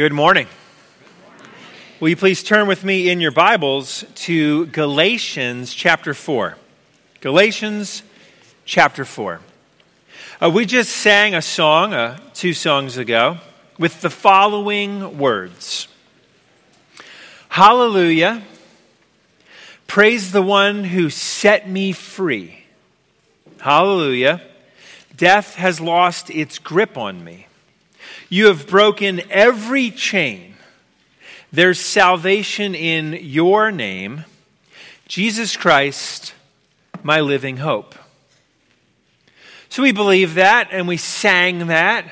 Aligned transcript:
Good 0.00 0.14
morning. 0.14 0.46
Will 2.00 2.08
you 2.08 2.16
please 2.16 2.42
turn 2.42 2.66
with 2.66 2.84
me 2.84 3.10
in 3.10 3.20
your 3.20 3.32
Bibles 3.32 4.02
to 4.14 4.64
Galatians 4.68 5.74
chapter 5.74 6.14
4? 6.14 6.56
Galatians 7.20 8.02
chapter 8.64 9.04
4. 9.04 9.40
Uh, 10.40 10.48
we 10.48 10.64
just 10.64 10.90
sang 10.90 11.34
a 11.34 11.42
song 11.42 11.92
uh, 11.92 12.18
two 12.32 12.54
songs 12.54 12.96
ago 12.96 13.40
with 13.78 14.00
the 14.00 14.08
following 14.08 15.18
words 15.18 15.86
Hallelujah. 17.50 18.42
Praise 19.86 20.32
the 20.32 20.40
one 20.40 20.84
who 20.84 21.10
set 21.10 21.68
me 21.68 21.92
free. 21.92 22.64
Hallelujah. 23.58 24.40
Death 25.14 25.56
has 25.56 25.78
lost 25.78 26.30
its 26.30 26.58
grip 26.58 26.96
on 26.96 27.22
me. 27.22 27.48
You 28.32 28.46
have 28.46 28.68
broken 28.68 29.20
every 29.28 29.90
chain. 29.90 30.54
There's 31.52 31.80
salvation 31.80 32.76
in 32.76 33.18
your 33.20 33.72
name, 33.72 34.24
Jesus 35.08 35.56
Christ, 35.56 36.32
my 37.02 37.20
living 37.20 37.56
hope. 37.56 37.96
So 39.68 39.82
we 39.82 39.90
believe 39.90 40.34
that 40.34 40.68
and 40.70 40.86
we 40.86 40.96
sang 40.96 41.66
that. 41.66 42.08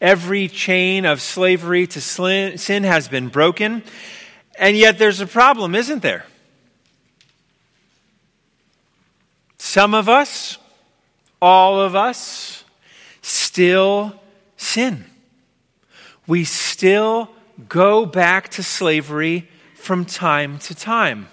Every 0.00 0.46
chain 0.46 1.04
of 1.04 1.20
slavery 1.20 1.88
to 1.88 2.00
sin 2.00 2.84
has 2.84 3.08
been 3.08 3.26
broken. 3.26 3.82
And 4.60 4.76
yet 4.76 4.96
there's 4.96 5.20
a 5.20 5.26
problem, 5.26 5.74
isn't 5.74 6.02
there? 6.02 6.24
Some 9.58 9.92
of 9.92 10.08
us, 10.08 10.56
all 11.42 11.80
of 11.80 11.96
us, 11.96 12.62
still 13.22 14.14
sin 14.56 15.04
we 16.28 16.44
still 16.44 17.30
go 17.68 18.06
back 18.06 18.50
to 18.50 18.62
slavery 18.62 19.48
from 19.74 20.04
time 20.04 20.58
to 20.60 20.74
time. 20.74 21.26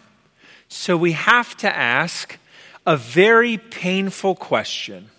So 0.69 0.97
we 0.97 1.11
have 1.11 1.55
to 1.57 1.75
ask 1.75 2.39
a 2.85 2.97
very 2.97 3.57
painful 3.57 4.35
question 4.35 5.11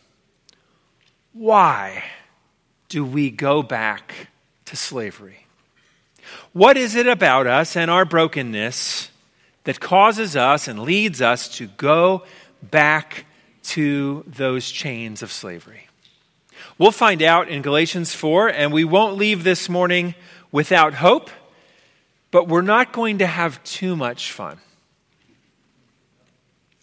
Why 1.33 2.03
do 2.89 3.05
we 3.05 3.31
go 3.31 3.63
back 3.63 4.29
to 4.65 4.77
slavery? 4.77 5.47
What 6.53 6.77
is 6.77 6.97
it 6.97 7.07
about 7.07 7.47
us 7.47 7.77
and 7.77 7.91
our 7.91 8.05
brokenness 8.05 9.11
that 9.65 9.79
causes 9.79 10.35
us 10.35 10.67
and 10.67 10.81
leads 10.81 11.21
us 11.21 11.49
to 11.59 11.67
go 11.67 12.25
back 12.63 13.27
to 13.63 14.25
those 14.27 14.71
chains 14.71 15.23
of 15.23 15.31
slavery? 15.31 15.86
We'll 16.79 16.93
find 16.93 17.23
out 17.23 17.49
in 17.49 17.63
Galatians 17.63 18.15
4, 18.15 18.49
and 18.49 18.71
we 18.71 18.85
won't 18.85 19.17
leave 19.17 19.45
this 19.45 19.71
morning 19.71 20.15
without 20.53 20.93
hope, 20.93 21.31
but 22.31 22.49
we're 22.49 22.61
not 22.61 22.93
going 22.93 23.19
to 23.19 23.27
have 23.27 23.65
too 23.65 23.97
much 23.97 24.31
fun. 24.31 24.59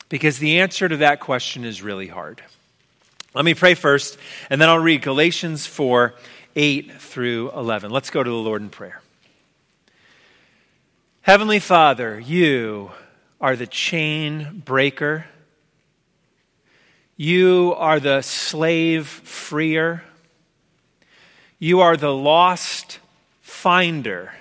Because 0.09 0.39
the 0.39 0.61
answer 0.61 0.89
to 0.89 0.97
that 0.97 1.19
question 1.19 1.63
is 1.63 1.83
really 1.83 2.07
hard. 2.07 2.41
Let 3.35 3.45
me 3.45 3.53
pray 3.53 3.75
first, 3.75 4.17
and 4.49 4.59
then 4.59 4.67
I'll 4.67 4.79
read 4.79 5.03
Galatians 5.03 5.67
4 5.67 6.15
8 6.55 6.93
through 6.99 7.51
11. 7.51 7.91
Let's 7.91 8.09
go 8.09 8.23
to 8.23 8.29
the 8.29 8.35
Lord 8.35 8.63
in 8.63 8.69
prayer. 8.69 8.99
Heavenly 11.21 11.59
Father, 11.59 12.19
you 12.19 12.91
are 13.39 13.55
the 13.55 13.67
chain 13.67 14.63
breaker 14.65 15.25
you 17.15 17.75
are 17.77 17.99
the 17.99 18.21
slave 18.21 19.07
freer. 19.07 20.03
You 21.59 21.81
are 21.81 21.95
the 21.95 22.13
lost 22.13 22.99
finder. 23.41 24.33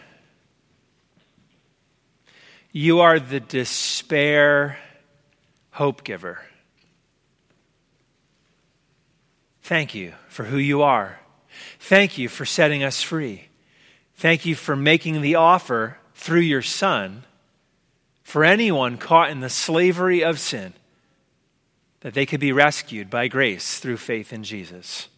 You 2.73 3.01
are 3.01 3.21
the 3.21 3.41
despair 3.41 4.79
hope 5.73 6.05
giver. 6.05 6.41
Thank 9.63 9.95
you 9.95 10.15
for 10.29 10.45
who 10.45 10.57
you 10.57 10.83
are. 10.83 11.21
Thank 11.79 12.19
you 12.19 12.29
for 12.29 12.45
setting 12.45 12.83
us 12.83 13.03
free. 13.03 13.49
Thank 14.17 14.47
you 14.47 14.55
for 14.55 14.75
making 14.75 15.21
the 15.21 15.35
offer 15.35 15.99
through 16.15 16.41
your 16.41 16.63
Son 16.63 17.25
for 18.23 18.45
anyone 18.45 18.97
caught 18.97 19.31
in 19.31 19.41
the 19.41 19.51
slavery 19.51 20.25
of 20.25 20.41
sin 20.41 20.73
that 22.03 22.15
they 22.15 22.27
could 22.27 22.41
be 22.41 22.53
rescued 22.53 23.09
by 23.09 23.29
grace 23.29 23.79
through 23.79 23.97
faith 23.97 24.33
in 24.33 24.43
Jesus. 24.45 25.09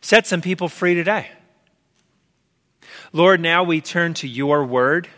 Set 0.00 0.26
some 0.26 0.40
people 0.40 0.68
free 0.68 0.94
today. 0.94 1.28
Lord, 3.12 3.40
now 3.40 3.62
we 3.62 3.80
turn 3.80 4.14
to 4.14 4.28
your 4.28 4.64
word 4.64 5.08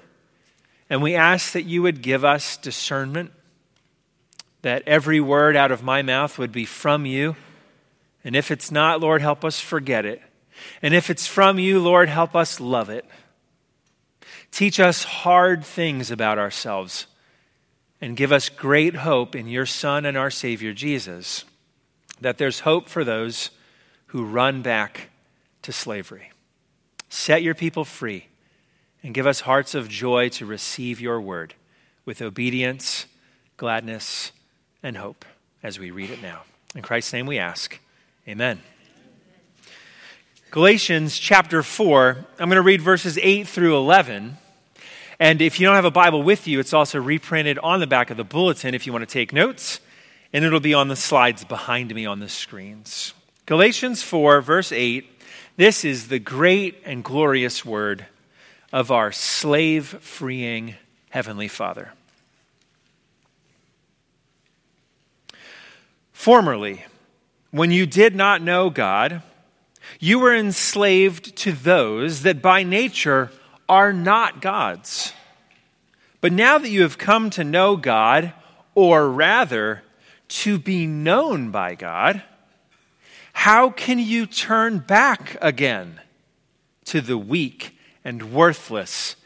and 0.89 1.03
we 1.03 1.15
ask 1.15 1.53
that 1.53 1.65
you 1.65 1.83
would 1.83 2.03
give 2.03 2.25
us 2.25 2.57
discernment, 2.59 3.33
that 4.63 4.83
every 4.87 5.21
word 5.21 5.57
out 5.57 5.73
of 5.73 5.83
my 5.83 6.03
mouth 6.03 6.39
would 6.39 6.53
be 6.53 6.65
from 6.65 7.07
you. 7.07 7.37
And 8.23 8.37
if 8.37 8.51
it's 8.51 8.71
not, 8.71 9.01
Lord, 9.01 9.23
help 9.23 9.45
us 9.45 9.59
forget 9.59 10.05
it. 10.05 10.21
And 10.83 10.95
if 10.95 11.11
it's 11.11 11.27
from 11.27 11.59
you, 11.59 11.81
Lord, 11.81 12.09
help 12.09 12.37
us 12.37 12.61
love 12.61 12.91
it. 12.91 13.05
Teach 14.51 14.79
us 14.79 15.05
hard 15.05 15.65
things 15.65 16.11
about 16.11 16.39
ourselves 16.39 17.07
and 18.07 18.17
give 18.17 18.31
us 18.31 18.49
great 18.49 18.95
hope 18.95 19.35
in 19.35 19.49
your 19.49 19.67
Son 19.67 20.07
and 20.07 20.17
our 20.17 20.31
Savior 20.31 20.73
Jesus, 20.73 21.45
that 22.21 22.39
there's 22.39 22.61
hope 22.61 22.89
for 22.89 23.03
those 23.03 23.51
who 24.07 24.25
run 24.25 24.63
back 24.63 25.11
to 25.63 25.73
slavery. 25.73 26.31
Set 27.09 27.43
your 27.43 27.57
people 27.57 27.85
free 27.85 28.29
and 29.03 29.13
give 29.13 29.27
us 29.27 29.41
hearts 29.41 29.75
of 29.75 29.89
joy 29.89 30.29
to 30.29 30.47
receive 30.47 31.01
your 31.01 31.21
word 31.21 31.55
with 32.05 32.23
obedience, 32.23 33.07
gladness, 33.57 34.31
and 34.85 34.97
hope 34.97 35.25
as 35.61 35.81
we 35.81 35.91
read 35.91 36.11
it 36.11 36.23
now. 36.23 36.43
In 36.77 36.83
Christ's 36.83 37.13
name 37.13 37.27
we 37.27 37.41
ask. 37.41 37.77
Amen. 38.29 38.63
Galatians 40.53 41.19
chapter 41.19 41.61
4, 41.61 42.25
I'm 42.39 42.49
going 42.49 42.55
to 42.55 42.63
read 42.63 42.83
verses 42.83 43.19
8 43.21 43.49
through 43.49 43.77
11. 43.77 44.37
And 45.19 45.41
if 45.41 45.59
you 45.59 45.67
don't 45.67 45.77
have 45.77 45.85
a 45.85 45.91
Bible 45.91 46.23
with 46.23 46.47
you, 46.47 46.61
it's 46.61 46.73
also 46.73 47.01
reprinted 47.01 47.59
on 47.61 47.81
the 47.81 47.87
back 47.87 48.11
of 48.11 48.17
the 48.17 48.25
bulletin 48.25 48.75
if 48.75 48.87
you 48.87 48.93
want 48.93 49.09
to 49.09 49.13
take 49.13 49.33
notes, 49.33 49.81
and 50.33 50.45
it'll 50.45 50.61
be 50.61 50.75
on 50.75 50.89
the 50.89 50.97
slides 50.97 51.45
behind 51.45 51.95
me 51.95 52.05
on 52.05 52.21
the 52.21 52.29
screens. 52.29 53.15
Galatians 53.47 54.03
4, 54.03 54.41
verse 54.41 54.73
8 54.73 55.13
this 55.57 55.87
is 55.87 56.09
the 56.09 56.19
great 56.19 56.83
and 56.85 57.03
glorious 57.03 57.65
word 57.65 58.05
of 58.73 58.91
our 58.91 59.11
slave 59.11 59.87
freeing 59.87 60.75
Heavenly 61.09 61.49
Father. 61.49 61.93
Formerly, 66.13 66.85
when 67.53 67.71
you 67.71 67.87
did 67.87 68.15
not 68.15 68.43
know 68.43 68.69
God, 68.69 69.23
you 69.99 70.19
were 70.19 70.35
enslaved 70.35 71.37
to 71.37 71.53
those 71.53 72.23
that 72.23 72.43
by 72.43 72.63
nature 72.63 73.31
are 73.69 73.93
not 73.93 74.41
God's. 74.41 75.13
But 76.21 76.33
now 76.33 76.59
that 76.59 76.71
you 76.71 76.83
have 76.83 76.99
come 76.99 77.31
to 77.31 77.45
know 77.45 77.77
God, 77.77 78.33
or 78.75 79.11
rather, 79.11 79.83
to 80.29 80.59
be 80.59 80.87
known 80.87 81.51
by 81.51 81.75
God, 81.75 82.23
how 83.33 83.71
can 83.71 83.99
you 83.99 84.27
turn 84.27 84.79
back 84.79 85.37
again 85.41 86.01
to 86.87 87.01
the 87.01 87.19
weak 87.19 87.79
and 88.05 88.33
worthless 88.33 89.17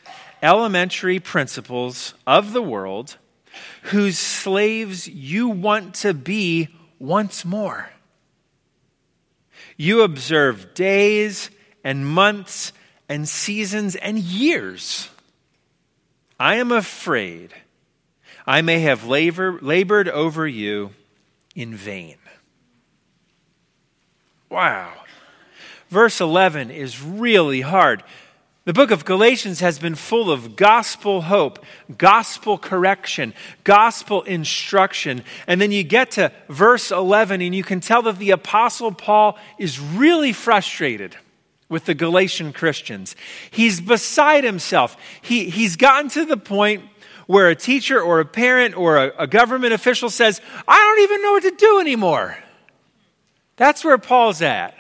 elementary 0.43 1.21
principles 1.21 2.15
of 2.27 2.53
the 2.53 2.63
world 2.63 3.17
whose 3.85 4.19
slaves 4.19 5.07
you 5.07 5.49
want 5.49 5.95
to 5.95 6.13
be 6.13 6.69
once 6.99 7.45
more? 7.45 7.91
You 9.77 10.03
observe 10.03 10.75
days 10.75 11.51
and 11.83 12.07
months 12.07 12.73
and 13.11 13.29
seasons 13.29 13.97
and 13.97 14.21
years. 14.21 15.11
I 16.39 16.55
am 16.55 16.71
afraid 16.71 17.53
I 18.47 18.63
may 18.63 18.79
have 18.81 19.05
labor, 19.05 19.59
labored 19.61 20.09
over 20.09 20.47
you 20.47 20.93
in 21.57 21.75
vain. 21.75 22.17
Wow. 24.49 24.93
Verse 25.89 26.21
11 26.21 26.71
is 26.71 27.03
really 27.03 27.63
hard. 27.63 28.05
The 28.65 28.73
book 28.73 28.93
of 28.93 29.05
Galatians 29.05 29.59
has 29.59 29.81
been 29.81 29.97
full 29.97 30.31
of 30.31 30.55
gospel 30.55 31.23
hope, 31.23 31.65
gospel 31.99 32.59
correction, 32.59 33.35
gospel 33.65 34.23
instruction. 34.23 35.25
And 35.49 35.61
then 35.61 35.73
you 35.73 35.83
get 35.83 36.13
to 36.13 36.31
verse 36.49 36.93
11 36.93 37.41
and 37.41 37.55
you 37.55 37.65
can 37.65 37.81
tell 37.81 38.03
that 38.03 38.19
the 38.19 38.31
Apostle 38.31 38.93
Paul 38.93 39.37
is 39.59 39.81
really 39.81 40.33
frustrated 40.33 41.17
with 41.71 41.87
the 41.87 41.95
Galatian 41.95 42.53
Christians. 42.53 43.17
He's 43.51 43.81
beside 43.81 44.45
himself. 44.45 44.97
He, 45.23 45.49
he's 45.49 45.77
gotten 45.77 46.11
to 46.11 46.27
the 46.27 46.37
point 46.37 46.85
where 47.27 47.49
a 47.49 47.55
teacher 47.55 48.03
or 48.03 48.21
a 48.21 48.25
parent 48.25 48.77
or 48.77 48.97
a, 48.97 49.13
a 49.21 49.27
government 49.27 49.73
official 49.73 50.11
says, 50.11 50.41
I 50.69 50.77
don't 50.77 51.05
even 51.05 51.23
know 51.23 51.33
what 51.33 51.43
to 51.45 51.53
do 51.53 51.81
anymore. 51.81 52.37
That's 53.57 53.85
where 53.85 53.99
Paul's 53.99 54.43
at. 54.43 54.75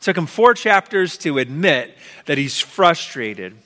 took 0.00 0.18
him 0.18 0.26
four 0.26 0.54
chapters 0.54 1.16
to 1.18 1.38
admit 1.38 1.96
that 2.26 2.36
he's 2.36 2.60
frustrated. 2.60 3.56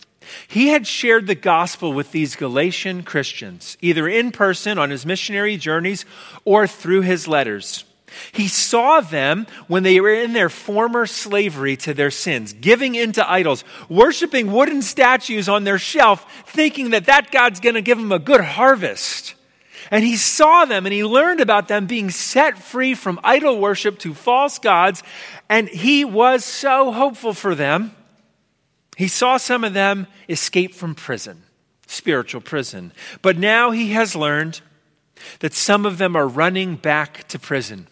He 0.46 0.68
had 0.68 0.86
shared 0.86 1.26
the 1.26 1.34
gospel 1.34 1.92
with 1.92 2.12
these 2.12 2.36
Galatian 2.36 3.02
Christians, 3.02 3.76
either 3.80 4.06
in 4.06 4.30
person 4.30 4.78
on 4.78 4.90
his 4.90 5.04
missionary 5.04 5.56
journeys 5.56 6.04
or 6.44 6.66
through 6.66 7.00
his 7.00 7.26
letters. 7.26 7.84
He 8.32 8.48
saw 8.48 9.00
them 9.00 9.46
when 9.66 9.82
they 9.82 10.00
were 10.00 10.12
in 10.14 10.32
their 10.32 10.48
former 10.48 11.06
slavery 11.06 11.76
to 11.78 11.94
their 11.94 12.10
sins, 12.10 12.52
giving 12.52 12.94
into 12.94 13.28
idols, 13.28 13.64
worshiping 13.88 14.52
wooden 14.52 14.82
statues 14.82 15.48
on 15.48 15.64
their 15.64 15.78
shelf, 15.78 16.26
thinking 16.46 16.90
that 16.90 17.06
that 17.06 17.30
God's 17.30 17.60
going 17.60 17.74
to 17.74 17.82
give 17.82 17.98
them 17.98 18.12
a 18.12 18.18
good 18.18 18.40
harvest. 18.40 19.34
And 19.90 20.04
he 20.04 20.16
saw 20.16 20.64
them 20.64 20.86
and 20.86 20.92
he 20.92 21.04
learned 21.04 21.40
about 21.40 21.68
them 21.68 21.86
being 21.86 22.10
set 22.10 22.58
free 22.58 22.94
from 22.94 23.20
idol 23.24 23.58
worship 23.58 23.98
to 24.00 24.12
false 24.12 24.58
gods. 24.58 25.02
And 25.48 25.68
he 25.68 26.04
was 26.04 26.44
so 26.44 26.92
hopeful 26.92 27.32
for 27.32 27.54
them. 27.54 27.94
He 28.96 29.08
saw 29.08 29.36
some 29.36 29.64
of 29.64 29.74
them 29.74 30.06
escape 30.28 30.74
from 30.74 30.94
prison, 30.94 31.42
spiritual 31.86 32.40
prison. 32.40 32.92
But 33.22 33.38
now 33.38 33.70
he 33.70 33.92
has 33.92 34.16
learned 34.16 34.60
that 35.40 35.54
some 35.54 35.86
of 35.86 35.98
them 35.98 36.16
are 36.16 36.28
running 36.28 36.76
back 36.76 37.26
to 37.28 37.38
prison 37.38 37.86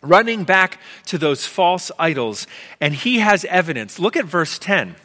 running 0.00 0.44
back 0.44 0.78
to 1.06 1.18
those 1.18 1.46
false 1.46 1.90
idols. 1.98 2.46
And 2.80 2.94
he 2.94 3.18
has 3.18 3.44
evidence. 3.46 3.98
Look 3.98 4.16
at 4.16 4.24
verse 4.24 4.58
10. 4.58 4.96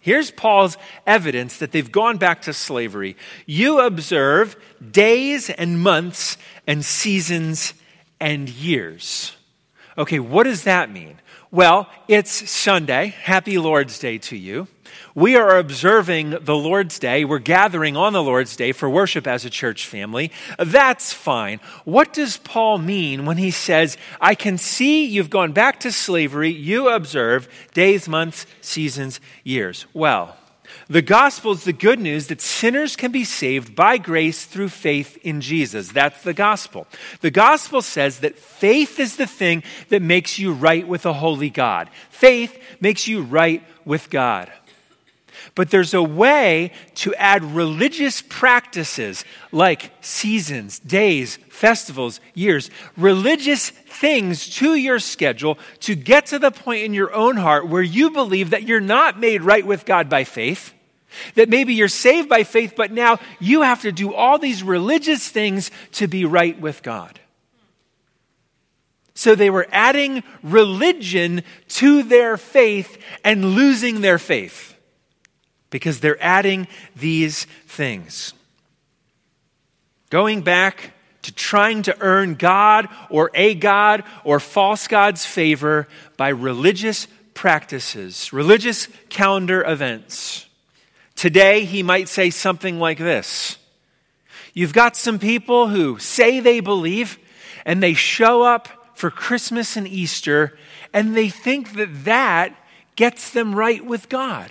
Here's 0.00 0.30
Paul's 0.30 0.76
evidence 1.06 1.58
that 1.58 1.72
they've 1.72 1.90
gone 1.90 2.18
back 2.18 2.42
to 2.42 2.52
slavery. 2.52 3.16
You 3.46 3.80
observe 3.80 4.56
days 4.90 5.50
and 5.50 5.80
months 5.80 6.38
and 6.66 6.84
seasons 6.84 7.74
and 8.20 8.48
years. 8.48 9.36
Okay, 9.96 10.20
what 10.20 10.44
does 10.44 10.64
that 10.64 10.90
mean? 10.90 11.18
Well, 11.50 11.88
it's 12.06 12.50
Sunday. 12.50 13.08
Happy 13.22 13.58
Lord's 13.58 13.98
Day 13.98 14.18
to 14.18 14.36
you. 14.36 14.68
We 15.18 15.34
are 15.34 15.58
observing 15.58 16.30
the 16.42 16.54
Lord's 16.54 17.00
Day. 17.00 17.24
We're 17.24 17.40
gathering 17.40 17.96
on 17.96 18.12
the 18.12 18.22
Lord's 18.22 18.54
Day 18.54 18.70
for 18.70 18.88
worship 18.88 19.26
as 19.26 19.44
a 19.44 19.50
church 19.50 19.84
family. 19.84 20.30
That's 20.60 21.12
fine. 21.12 21.58
What 21.84 22.12
does 22.12 22.36
Paul 22.36 22.78
mean 22.78 23.26
when 23.26 23.36
he 23.36 23.50
says, 23.50 23.96
I 24.20 24.36
can 24.36 24.58
see 24.58 25.06
you've 25.06 25.28
gone 25.28 25.50
back 25.50 25.80
to 25.80 25.90
slavery, 25.90 26.50
you 26.50 26.88
observe 26.88 27.48
days, 27.74 28.08
months, 28.08 28.46
seasons, 28.60 29.18
years? 29.42 29.86
Well, 29.92 30.36
the 30.88 31.02
gospel 31.02 31.50
is 31.50 31.64
the 31.64 31.72
good 31.72 31.98
news 31.98 32.28
that 32.28 32.40
sinners 32.40 32.94
can 32.94 33.10
be 33.10 33.24
saved 33.24 33.74
by 33.74 33.98
grace 33.98 34.44
through 34.44 34.68
faith 34.68 35.18
in 35.24 35.40
Jesus. 35.40 35.90
That's 35.90 36.22
the 36.22 36.32
gospel. 36.32 36.86
The 37.22 37.32
gospel 37.32 37.82
says 37.82 38.20
that 38.20 38.38
faith 38.38 39.00
is 39.00 39.16
the 39.16 39.26
thing 39.26 39.64
that 39.88 40.00
makes 40.00 40.38
you 40.38 40.52
right 40.52 40.86
with 40.86 41.06
a 41.06 41.12
holy 41.12 41.50
God. 41.50 41.90
Faith 42.08 42.56
makes 42.80 43.08
you 43.08 43.22
right 43.22 43.64
with 43.84 44.10
God. 44.10 44.52
But 45.54 45.70
there's 45.70 45.94
a 45.94 46.02
way 46.02 46.72
to 46.96 47.14
add 47.14 47.42
religious 47.44 48.22
practices 48.22 49.24
like 49.52 49.92
seasons, 50.00 50.78
days, 50.78 51.36
festivals, 51.48 52.20
years, 52.34 52.70
religious 52.96 53.70
things 53.70 54.48
to 54.56 54.74
your 54.74 54.98
schedule 54.98 55.58
to 55.80 55.94
get 55.94 56.26
to 56.26 56.38
the 56.38 56.50
point 56.50 56.84
in 56.84 56.94
your 56.94 57.12
own 57.12 57.36
heart 57.36 57.68
where 57.68 57.82
you 57.82 58.10
believe 58.10 58.50
that 58.50 58.64
you're 58.64 58.80
not 58.80 59.18
made 59.18 59.42
right 59.42 59.66
with 59.66 59.84
God 59.84 60.08
by 60.08 60.24
faith. 60.24 60.72
That 61.34 61.48
maybe 61.48 61.74
you're 61.74 61.88
saved 61.88 62.28
by 62.28 62.44
faith, 62.44 62.74
but 62.76 62.92
now 62.92 63.18
you 63.40 63.62
have 63.62 63.82
to 63.82 63.92
do 63.92 64.14
all 64.14 64.38
these 64.38 64.62
religious 64.62 65.28
things 65.28 65.70
to 65.92 66.06
be 66.06 66.24
right 66.24 66.58
with 66.60 66.82
God. 66.82 67.18
So 69.14 69.34
they 69.34 69.50
were 69.50 69.66
adding 69.72 70.22
religion 70.44 71.42
to 71.68 72.04
their 72.04 72.36
faith 72.36 72.98
and 73.24 73.56
losing 73.56 74.00
their 74.00 74.18
faith 74.18 74.77
because 75.70 76.00
they're 76.00 76.22
adding 76.22 76.66
these 76.96 77.44
things. 77.66 78.32
Going 80.10 80.42
back 80.42 80.92
to 81.22 81.32
trying 81.34 81.82
to 81.82 81.96
earn 82.00 82.34
God 82.34 82.88
or 83.10 83.30
a 83.34 83.54
God 83.54 84.04
or 84.24 84.40
false 84.40 84.86
God's 84.88 85.26
favor 85.26 85.88
by 86.16 86.28
religious 86.28 87.06
practices, 87.34 88.32
religious 88.32 88.88
calendar 89.10 89.62
events. 89.64 90.46
Today, 91.14 91.64
he 91.64 91.82
might 91.82 92.08
say 92.08 92.30
something 92.30 92.78
like 92.78 92.98
this 92.98 93.58
You've 94.54 94.72
got 94.72 94.96
some 94.96 95.18
people 95.18 95.68
who 95.68 95.98
say 95.98 96.40
they 96.40 96.60
believe 96.60 97.18
and 97.64 97.82
they 97.82 97.94
show 97.94 98.42
up 98.42 98.68
for 98.94 99.10
Christmas 99.10 99.76
and 99.76 99.86
Easter 99.86 100.58
and 100.92 101.16
they 101.16 101.28
think 101.28 101.74
that 101.74 102.04
that 102.04 102.56
gets 102.96 103.30
them 103.30 103.54
right 103.54 103.84
with 103.84 104.08
God. 104.08 104.50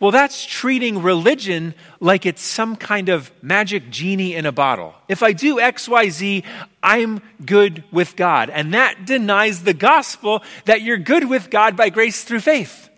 Well, 0.00 0.10
that's 0.10 0.44
treating 0.44 1.02
religion 1.02 1.74
like 2.00 2.26
it's 2.26 2.42
some 2.42 2.76
kind 2.76 3.08
of 3.08 3.30
magic 3.42 3.90
genie 3.90 4.34
in 4.34 4.46
a 4.46 4.52
bottle. 4.52 4.94
If 5.08 5.22
I 5.22 5.32
do 5.32 5.60
X, 5.60 5.88
Y, 5.88 6.08
Z, 6.08 6.44
I'm 6.82 7.22
good 7.44 7.84
with 7.90 8.16
God. 8.16 8.50
And 8.50 8.74
that 8.74 9.06
denies 9.06 9.62
the 9.62 9.74
gospel 9.74 10.42
that 10.64 10.82
you're 10.82 10.98
good 10.98 11.28
with 11.28 11.50
God 11.50 11.76
by 11.76 11.90
grace 11.90 12.24
through 12.24 12.40
faith. 12.40 12.90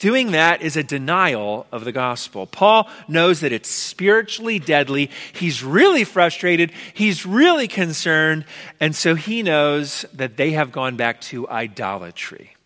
Doing 0.00 0.32
that 0.32 0.60
is 0.60 0.76
a 0.76 0.82
denial 0.82 1.66
of 1.72 1.84
the 1.84 1.92
gospel. 1.92 2.46
Paul 2.46 2.88
knows 3.08 3.40
that 3.40 3.52
it's 3.52 3.70
spiritually 3.70 4.58
deadly. 4.58 5.10
He's 5.32 5.62
really 5.62 6.04
frustrated. 6.04 6.72
He's 6.92 7.24
really 7.24 7.68
concerned. 7.68 8.44
And 8.80 8.94
so 8.94 9.14
he 9.14 9.42
knows 9.42 10.04
that 10.12 10.36
they 10.36 10.50
have 10.50 10.72
gone 10.72 10.96
back 10.96 11.20
to 11.22 11.48
idolatry. 11.48 12.56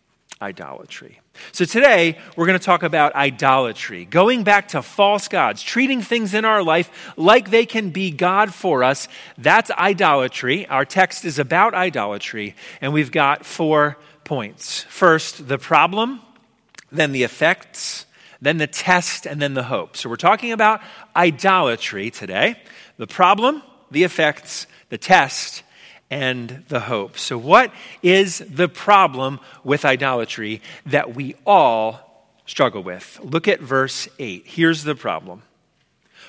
Idolatry. 0.41 1.21
So 1.53 1.65
today, 1.65 2.19
we're 2.37 2.47
going 2.47 2.59
to 2.59 2.65
talk 2.65 2.83
about 2.83 3.15
idolatry, 3.15 4.05
going 4.05 4.45
back 4.45 4.69
to 4.69 4.83
false 4.83 5.29
gods, 5.29 5.63
treating 5.63 6.03
things 6.03 6.35
in 6.35 6.45
our 6.45 6.63
life 6.63 7.13
like 7.17 7.51
they 7.51 7.67
can 7.67 7.91
be 7.91 8.11
God 8.11 8.55
for 8.55 8.85
us. 8.85 9.09
That's 9.37 9.71
idolatry. 9.71 10.67
Our 10.67 10.85
text 10.85 11.25
is 11.25 11.39
about 11.39 11.75
idolatry, 11.75 12.55
and 12.81 12.93
we've 12.93 13.13
got 13.13 13.45
four 13.47 13.99
points. 14.25 14.83
First, 14.85 15.49
the 15.49 15.59
problem, 15.59 16.21
then 16.93 17.13
the 17.13 17.23
effects, 17.23 18.07
then 18.41 18.59
the 18.59 18.67
test, 18.67 19.27
and 19.27 19.41
then 19.41 19.55
the 19.55 19.65
hope. 19.65 19.97
So 19.97 20.09
we're 20.09 20.17
talking 20.17 20.53
about 20.53 20.81
idolatry 21.17 22.11
today 22.11 22.57
the 22.99 23.07
problem, 23.07 23.63
the 23.91 24.03
effects, 24.03 24.67
the 24.89 24.99
test, 24.99 25.63
and 26.11 26.65
the 26.69 26.81
hope. 26.81 27.19
So, 27.19 27.37
what 27.37 27.73
is 28.03 28.39
the 28.39 28.69
problem 28.69 29.41
with 29.65 29.85
idolatry 29.85 30.63
that 30.87 31.15
we 31.15 31.35
all 31.47 32.31
struggle 32.47 32.83
with? 32.83 33.21
Look 33.23 33.49
at 33.49 33.61
verse 33.61 34.09
8. 34.19 34.47
Here's 34.47 34.85
the 34.85 34.95
problem. 34.95 35.43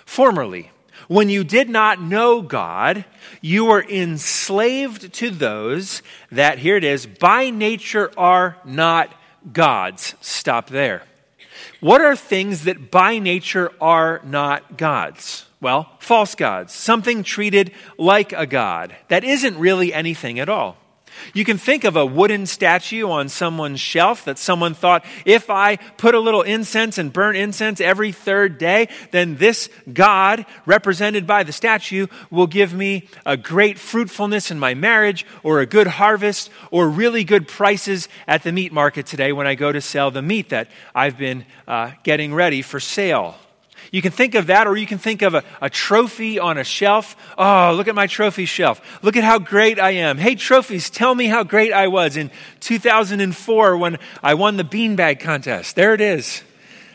Formerly, 0.06 0.72
when 1.08 1.30
you 1.30 1.44
did 1.44 1.70
not 1.70 2.01
know 2.01 2.42
God, 2.42 3.06
you 3.42 3.65
were 3.65 3.84
enslaved 3.84 5.13
to 5.13 5.30
those 5.30 6.01
that, 6.32 6.60
here 6.60 6.75
it 6.75 6.84
is, 6.84 7.06
by 7.06 7.50
nature 7.50 8.12
are 8.18 8.58
not 8.65 9.13
gods. 9.53 10.15
Stop 10.20 10.70
there. 10.70 11.03
What 11.80 12.01
are 12.01 12.15
things 12.15 12.65
that 12.65 12.92
by 12.92 13.20
nature 13.20 13.72
are 13.80 14.22
not 14.25 14.77
gods? 14.77 15.46
Well, 15.62 15.89
false 16.00 16.36
gods, 16.36 16.74
something 16.74 17.24
treated 17.24 17.72
like 17.98 18.32
a 18.32 18.46
god 18.46 18.96
that 19.10 19.24
isn't 19.24 19.58
really 19.58 19.94
anything 19.94 20.39
at 20.39 20.48
all. 20.48 20.78
You 21.34 21.44
can 21.44 21.58
think 21.58 21.84
of 21.84 21.96
a 21.96 22.06
wooden 22.06 22.46
statue 22.46 23.10
on 23.10 23.30
someone's 23.30 23.80
shelf 23.80 24.25
that 24.25 24.38
someone 24.38 24.74
thought, 24.74 25.06
if 25.25 25.50
I 25.50 25.75
put 25.75 26.16
a 26.16 26.20
little 26.20 26.42
incense 26.42 26.98
and 26.98 27.12
burn 27.12 27.36
incense 27.36 27.82
every 27.82 28.12
third 28.12 28.58
day, 28.58 28.88
then 29.12 29.36
this 29.36 29.70
God, 29.92 30.46
represented 30.66 31.28
by 31.28 31.44
the 31.44 31.51
statue, 31.51 32.08
will 32.30 32.48
give 32.48 32.74
me 32.74 33.10
a 33.25 33.38
great 33.38 33.80
fruitfulness 33.80 34.51
in 34.51 34.60
my 34.60 34.74
marriage, 34.74 35.25
or 35.44 35.60
a 35.60 35.66
good 35.66 35.88
harvest, 35.88 36.50
or 36.72 36.89
really 36.89 37.24
good 37.24 37.48
prices 37.48 38.08
at 38.28 38.44
the 38.44 38.51
meat 38.51 38.72
market 38.72 39.06
today 39.06 39.32
when 39.32 39.48
I 39.48 39.56
go 39.56 39.72
to 39.72 39.82
sell 39.82 40.12
the 40.12 40.22
meat 40.22 40.50
that 40.50 40.70
I've 40.96 41.18
been 41.18 41.46
uh, 41.68 41.92
getting 42.04 42.34
ready 42.34 42.62
for 42.62 42.80
sale. 42.80 43.36
You 43.91 44.01
can 44.01 44.12
think 44.12 44.36
of 44.36 44.48
that, 44.48 44.67
or 44.67 44.77
you 44.77 44.86
can 44.86 45.00
think 45.00 45.22
of 45.22 45.34
a, 45.34 45.43
a, 45.62 45.69
trophy 45.69 46.39
on 46.39 46.58
a 46.58 46.63
shelf. 46.63 47.15
Oh, 47.38 47.74
look 47.75 47.88
at 47.88 47.96
my 47.96 48.08
trophy 48.08 48.46
shelf. 48.46 48.81
Look 49.03 49.15
at 49.15 49.24
how 49.24 49.39
great 49.39 49.79
I 49.79 49.91
am. 49.91 50.17
Hey, 50.17 50.36
trophies, 50.36 50.89
tell 50.89 51.15
me 51.15 51.25
how 51.25 51.43
great 51.43 51.74
I 51.74 51.88
was 51.88 52.15
in 52.15 52.29
2004 52.60 53.77
when 53.77 53.98
I 54.22 54.36
won 54.36 54.58
the 54.58 54.63
beanbag 54.63 55.19
contest. 55.19 55.75
There 55.75 55.93
it 55.93 56.01
is. 56.01 56.43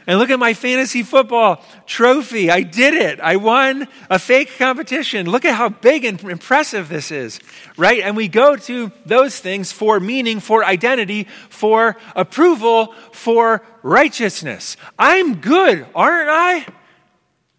And 0.06 0.18
look 0.18 0.28
at 0.28 0.38
my 0.38 0.52
fantasy 0.52 1.02
football 1.02 1.64
trophy. 1.86 2.50
I 2.50 2.62
did 2.62 2.92
it. 2.92 3.20
I 3.20 3.36
won 3.36 3.88
a 4.10 4.18
fake 4.18 4.58
competition. 4.58 5.28
Look 5.28 5.46
at 5.46 5.54
how 5.54 5.70
big 5.70 6.04
and 6.04 6.22
impressive 6.24 6.90
this 6.90 7.10
is, 7.10 7.40
right? 7.78 8.00
And 8.00 8.14
we 8.14 8.28
go 8.28 8.54
to 8.54 8.92
those 9.06 9.38
things 9.38 9.72
for 9.72 9.98
meaning, 10.00 10.40
for 10.40 10.62
identity, 10.62 11.26
for 11.48 11.96
approval, 12.14 12.92
for 13.12 13.62
righteousness. 13.82 14.76
I'm 14.98 15.36
good, 15.36 15.86
aren't 15.94 16.28
I? 16.28 16.66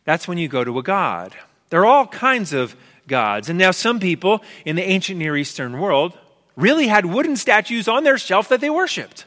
That's 0.06 0.28
when 0.28 0.38
you 0.38 0.48
go 0.48 0.64
to 0.64 0.80
a 0.80 0.84
God. 0.84 1.36
There 1.70 1.82
are 1.82 1.86
all 1.86 2.08
kinds 2.08 2.54
of 2.54 2.76
gods. 3.08 3.50
And 3.50 3.60
now, 3.60 3.72
some 3.72 4.00
people 4.00 4.42
in 4.64 4.76
the 4.76 4.84
ancient 4.84 5.20
Near 5.20 5.36
Eastern 5.36 5.80
world 5.80 6.18
really 6.56 6.88
had 6.88 7.06
wooden 7.06 7.36
statues 7.36 7.88
on 7.88 8.04
their 8.04 8.18
shelf 8.18 8.48
that 8.50 8.62
they 8.62 8.70
worshiped. 8.70 9.26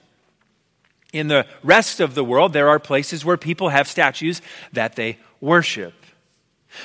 In 1.12 1.28
the 1.28 1.46
rest 1.62 2.00
of 2.00 2.14
the 2.14 2.24
world, 2.24 2.52
there 2.52 2.68
are 2.68 2.78
places 2.78 3.24
where 3.24 3.36
people 3.36 3.70
have 3.70 3.88
statues 3.88 4.40
that 4.72 4.96
they 4.96 5.18
worship. 5.40 5.94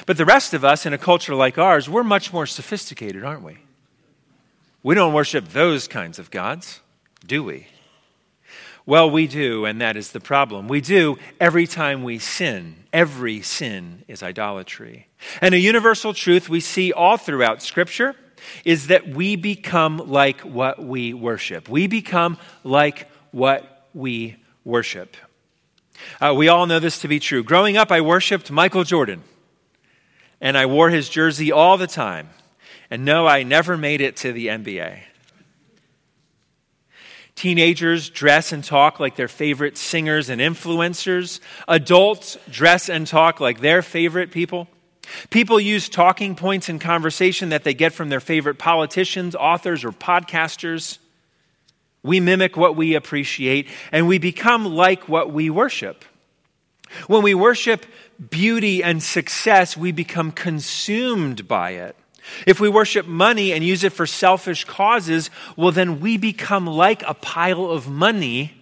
But 0.05 0.17
the 0.17 0.25
rest 0.25 0.53
of 0.53 0.63
us 0.63 0.85
in 0.85 0.93
a 0.93 0.97
culture 0.97 1.35
like 1.35 1.57
ours, 1.57 1.89
we're 1.89 2.03
much 2.03 2.31
more 2.31 2.45
sophisticated, 2.45 3.23
aren't 3.23 3.43
we? 3.43 3.57
We 4.81 4.95
don't 4.95 5.13
worship 5.13 5.49
those 5.49 5.87
kinds 5.87 6.19
of 6.19 6.31
gods, 6.31 6.79
do 7.25 7.43
we? 7.43 7.67
Well, 8.85 9.09
we 9.09 9.27
do, 9.27 9.65
and 9.65 9.79
that 9.79 9.95
is 9.95 10.11
the 10.11 10.19
problem. 10.19 10.67
We 10.67 10.81
do 10.81 11.17
every 11.39 11.67
time 11.67 12.03
we 12.03 12.19
sin. 12.19 12.75
Every 12.91 13.41
sin 13.41 14.03
is 14.07 14.21
idolatry. 14.21 15.07
And 15.41 15.55
a 15.55 15.59
universal 15.59 16.13
truth 16.13 16.49
we 16.49 16.59
see 16.59 16.91
all 16.91 17.15
throughout 17.15 17.61
Scripture 17.61 18.15
is 18.65 18.87
that 18.87 19.07
we 19.07 19.37
become 19.37 19.97
like 19.97 20.41
what 20.41 20.83
we 20.83 21.13
worship. 21.13 21.69
We 21.69 21.87
become 21.87 22.37
like 22.65 23.09
what 23.31 23.87
we 23.93 24.35
worship. 24.65 25.15
Uh, 26.19 26.33
we 26.35 26.49
all 26.49 26.65
know 26.65 26.79
this 26.79 26.99
to 26.99 27.07
be 27.07 27.19
true. 27.19 27.41
Growing 27.41 27.77
up, 27.77 27.89
I 27.89 28.01
worshiped 28.01 28.51
Michael 28.51 28.83
Jordan, 28.83 29.23
and 30.41 30.57
I 30.57 30.65
wore 30.65 30.89
his 30.89 31.07
jersey 31.07 31.53
all 31.53 31.77
the 31.77 31.87
time. 31.87 32.29
And 32.89 33.05
no, 33.05 33.27
I 33.27 33.43
never 33.43 33.77
made 33.77 34.01
it 34.01 34.17
to 34.17 34.33
the 34.33 34.47
NBA. 34.47 34.99
Teenagers 37.35 38.09
dress 38.09 38.51
and 38.51 38.63
talk 38.63 38.99
like 38.99 39.15
their 39.15 39.27
favorite 39.27 39.77
singers 39.77 40.29
and 40.29 40.39
influencers. 40.39 41.39
Adults 41.67 42.37
dress 42.49 42.89
and 42.89 43.07
talk 43.07 43.39
like 43.39 43.59
their 43.59 43.81
favorite 43.81 44.31
people. 44.31 44.67
People 45.29 45.59
use 45.59 45.89
talking 45.89 46.35
points 46.35 46.69
in 46.69 46.79
conversation 46.79 47.49
that 47.49 47.63
they 47.63 47.73
get 47.73 47.93
from 47.93 48.09
their 48.09 48.19
favorite 48.19 48.57
politicians, 48.57 49.35
authors, 49.35 49.83
or 49.83 49.91
podcasters. 49.91 50.99
We 52.03 52.19
mimic 52.19 52.55
what 52.55 52.75
we 52.75 52.95
appreciate, 52.95 53.67
and 53.91 54.07
we 54.07 54.17
become 54.17 54.65
like 54.65 55.09
what 55.09 55.31
we 55.31 55.49
worship. 55.49 56.05
When 57.07 57.23
we 57.23 57.33
worship 57.33 57.85
beauty 58.29 58.83
and 58.83 59.01
success, 59.01 59.75
we 59.75 59.91
become 59.91 60.31
consumed 60.31 61.47
by 61.47 61.71
it. 61.71 61.95
If 62.45 62.59
we 62.59 62.69
worship 62.69 63.05
money 63.05 63.53
and 63.53 63.63
use 63.63 63.83
it 63.83 63.93
for 63.93 64.05
selfish 64.05 64.65
causes, 64.65 65.29
well, 65.55 65.71
then 65.71 65.99
we 65.99 66.17
become 66.17 66.65
like 66.65 67.03
a 67.03 67.13
pile 67.13 67.65
of 67.65 67.87
money 67.87 68.53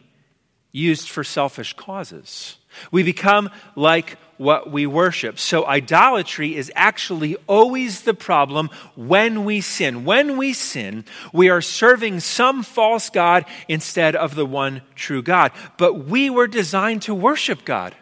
used 0.72 1.10
for 1.10 1.24
selfish 1.24 1.74
causes. 1.74 2.58
We 2.92 3.04
become 3.04 3.50
like 3.76 4.18
what 4.38 4.72
we 4.72 4.88
worship. 4.88 5.38
So, 5.38 5.66
idolatry 5.68 6.56
is 6.56 6.72
actually 6.76 7.36
always 7.48 8.02
the 8.02 8.14
problem 8.14 8.70
when 8.96 9.46
we 9.46 9.62
sin. 9.62 10.04
When 10.06 10.38
we 10.38 10.54
sin, 10.54 11.06
we 11.32 11.50
are 11.50 11.62
serving 11.62 12.22
some 12.22 12.64
false 12.64 13.10
God 13.10 13.46
instead 13.68 14.16
of 14.16 14.36
the 14.36 14.46
one 14.46 14.82
true 14.96 15.22
God. 15.22 15.52
But 15.78 16.06
we 16.06 16.30
were 16.30 16.48
designed 16.48 17.04
to 17.04 17.14
worship 17.14 17.66
God. 17.66 17.96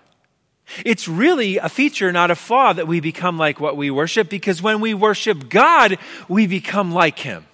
It's 0.85 1.07
really 1.07 1.57
a 1.57 1.69
feature, 1.69 2.11
not 2.11 2.31
a 2.31 2.35
flaw, 2.35 2.73
that 2.73 2.87
we 2.87 2.99
become 2.99 3.37
like 3.37 3.59
what 3.59 3.77
we 3.77 3.89
worship 3.91 4.29
because 4.29 4.61
when 4.61 4.81
we 4.81 4.93
worship 4.93 5.49
God, 5.49 5.97
we 6.27 6.47
become 6.47 6.91
like 6.91 7.19
Him. 7.19 7.45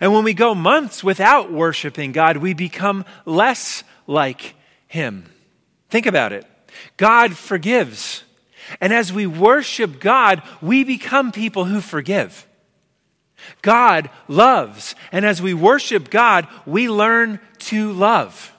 And 0.00 0.12
when 0.12 0.24
we 0.24 0.34
go 0.34 0.54
months 0.54 1.04
without 1.04 1.52
worshiping 1.52 2.12
God, 2.12 2.38
we 2.38 2.54
become 2.54 3.04
less 3.24 3.84
like 4.06 4.54
Him. 4.86 5.26
Think 5.90 6.06
about 6.06 6.32
it 6.32 6.46
God 6.96 7.36
forgives. 7.36 8.24
And 8.80 8.92
as 8.92 9.12
we 9.12 9.26
worship 9.26 10.00
God, 10.00 10.42
we 10.62 10.84
become 10.84 11.32
people 11.32 11.66
who 11.66 11.80
forgive. 11.80 12.46
God 13.60 14.08
loves. 14.26 14.94
And 15.12 15.26
as 15.26 15.42
we 15.42 15.52
worship 15.52 16.08
God, 16.08 16.48
we 16.64 16.88
learn 16.88 17.40
to 17.58 17.92
love. 17.92 18.53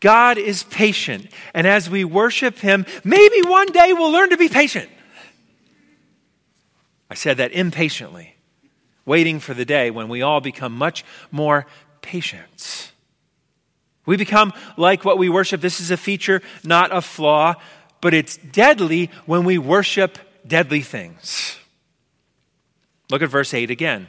God 0.00 0.38
is 0.38 0.62
patient. 0.64 1.28
And 1.54 1.66
as 1.66 1.88
we 1.90 2.04
worship 2.04 2.58
Him, 2.58 2.86
maybe 3.04 3.42
one 3.42 3.66
day 3.68 3.92
we'll 3.92 4.12
learn 4.12 4.30
to 4.30 4.36
be 4.36 4.48
patient. 4.48 4.88
I 7.10 7.14
said 7.14 7.36
that 7.36 7.52
impatiently, 7.52 8.36
waiting 9.04 9.38
for 9.38 9.54
the 9.54 9.64
day 9.64 9.90
when 9.90 10.08
we 10.08 10.22
all 10.22 10.40
become 10.40 10.72
much 10.72 11.04
more 11.30 11.66
patient. 12.02 12.92
We 14.04 14.16
become 14.16 14.52
like 14.76 15.04
what 15.04 15.18
we 15.18 15.28
worship. 15.28 15.60
This 15.60 15.80
is 15.80 15.90
a 15.90 15.96
feature, 15.96 16.42
not 16.64 16.94
a 16.94 17.00
flaw, 17.00 17.54
but 18.00 18.14
it's 18.14 18.36
deadly 18.36 19.10
when 19.26 19.44
we 19.44 19.58
worship 19.58 20.18
deadly 20.46 20.80
things. 20.80 21.58
Look 23.10 23.22
at 23.22 23.28
verse 23.28 23.52
8 23.54 23.70
again. 23.70 24.08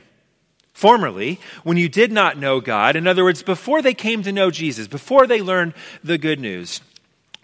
Formerly, 0.77 1.39
when 1.63 1.77
you 1.77 1.89
did 1.89 2.11
not 2.11 2.37
know 2.37 2.61
God, 2.61 2.95
in 2.95 3.07
other 3.07 3.23
words, 3.23 3.41
before 3.41 3.81
they 3.81 3.95
came 3.95 4.21
to 4.21 4.31
know 4.31 4.51
Jesus, 4.51 4.87
before 4.87 5.25
they 5.25 5.41
learned 5.41 5.73
the 6.03 6.19
good 6.19 6.39
news, 6.39 6.81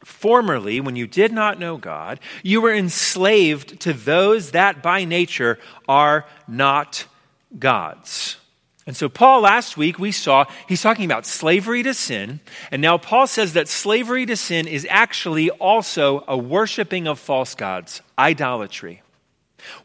formerly, 0.05 0.79
when 0.79 0.95
you 0.95 1.07
did 1.07 1.31
not 1.31 1.57
know 1.57 1.77
God, 1.77 2.19
you 2.43 2.61
were 2.61 2.71
enslaved 2.71 3.79
to 3.79 3.91
those 3.91 4.51
that 4.51 4.83
by 4.83 5.03
nature 5.03 5.57
are 5.87 6.27
not 6.47 7.07
God's. 7.57 8.37
And 8.85 8.95
so, 8.95 9.09
Paul, 9.09 9.41
last 9.41 9.77
week 9.77 9.97
we 9.97 10.11
saw 10.11 10.45
he's 10.69 10.83
talking 10.83 11.05
about 11.05 11.25
slavery 11.25 11.81
to 11.81 11.95
sin. 11.95 12.39
And 12.69 12.83
now, 12.83 12.99
Paul 12.99 13.25
says 13.25 13.53
that 13.53 13.67
slavery 13.67 14.27
to 14.27 14.37
sin 14.37 14.67
is 14.67 14.85
actually 14.91 15.49
also 15.49 16.23
a 16.27 16.37
worshiping 16.37 17.07
of 17.07 17.17
false 17.17 17.55
gods, 17.55 18.03
idolatry. 18.15 19.02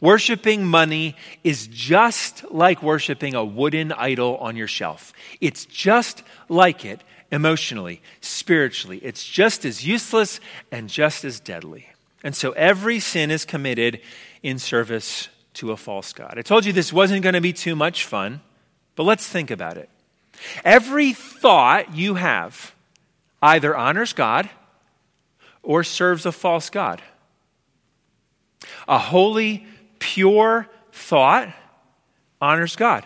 Worshipping 0.01 0.65
money 0.65 1.17
is 1.45 1.67
just 1.67 2.45
like 2.51 2.83
worshiping 2.83 3.35
a 3.35 3.45
wooden 3.45 3.93
idol 3.93 4.37
on 4.39 4.57
your 4.57 4.69
shelf. 4.69 5.13
It's 5.41 5.65
just 5.65 6.23
like 6.49 6.85
it 6.85 7.03
emotionally, 7.31 8.01
spiritually. 8.21 8.99
It's 9.03 9.25
just 9.25 9.65
as 9.65 9.87
useless 9.87 10.41
and 10.71 10.89
just 10.89 11.25
as 11.25 11.41
deadly. 11.41 11.87
And 12.25 12.35
so 12.35 12.53
every 12.53 13.01
sin 13.01 13.31
is 13.31 13.45
committed 13.45 14.01
in 14.43 14.59
service 14.59 15.29
to 15.55 15.73
a 15.73 15.77
false 15.77 16.13
God. 16.13 16.35
I 16.37 16.43
told 16.43 16.65
you 16.65 16.73
this 16.73 16.93
wasn't 16.93 17.23
going 17.23 17.35
to 17.35 17.41
be 17.41 17.53
too 17.53 17.77
much 17.77 18.05
fun, 18.05 18.41
but 18.97 19.05
let's 19.05 19.27
think 19.29 19.51
about 19.51 19.77
it. 19.77 19.89
Every 20.65 21.13
thought 21.13 21.95
you 21.95 22.15
have 22.15 22.73
either 23.43 23.77
honors 23.77 24.13
God 24.13 24.49
or 25.63 25.85
serves 25.85 26.27
a 26.27 26.33
false 26.33 26.71
God. 26.71 27.03
A 28.89 28.99
holy, 28.99 29.67
pure 29.99 30.67
thought 30.93 31.55
honors 32.41 32.75
God. 32.75 33.05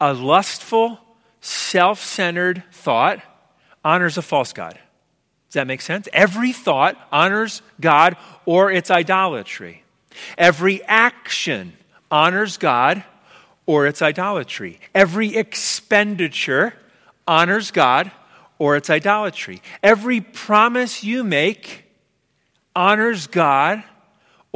A 0.00 0.12
lustful, 0.12 1.00
self 1.40 2.04
centered 2.04 2.62
thought 2.70 3.20
honors 3.84 4.18
a 4.18 4.22
false 4.22 4.52
God. 4.52 4.78
Does 5.48 5.54
that 5.54 5.66
make 5.66 5.80
sense? 5.80 6.08
Every 6.12 6.52
thought 6.52 6.96
honors 7.10 7.62
God 7.80 8.16
or 8.44 8.70
it's 8.70 8.90
idolatry. 8.90 9.82
Every 10.36 10.82
action 10.84 11.72
honors 12.10 12.56
God 12.58 13.04
or 13.64 13.86
it's 13.86 14.02
idolatry. 14.02 14.80
Every 14.94 15.36
expenditure 15.36 16.74
honors 17.26 17.70
God 17.70 18.10
or 18.58 18.76
it's 18.76 18.90
idolatry. 18.90 19.62
Every 19.82 20.20
promise 20.20 21.02
you 21.02 21.24
make 21.24 21.84
honors 22.74 23.26
God 23.26 23.82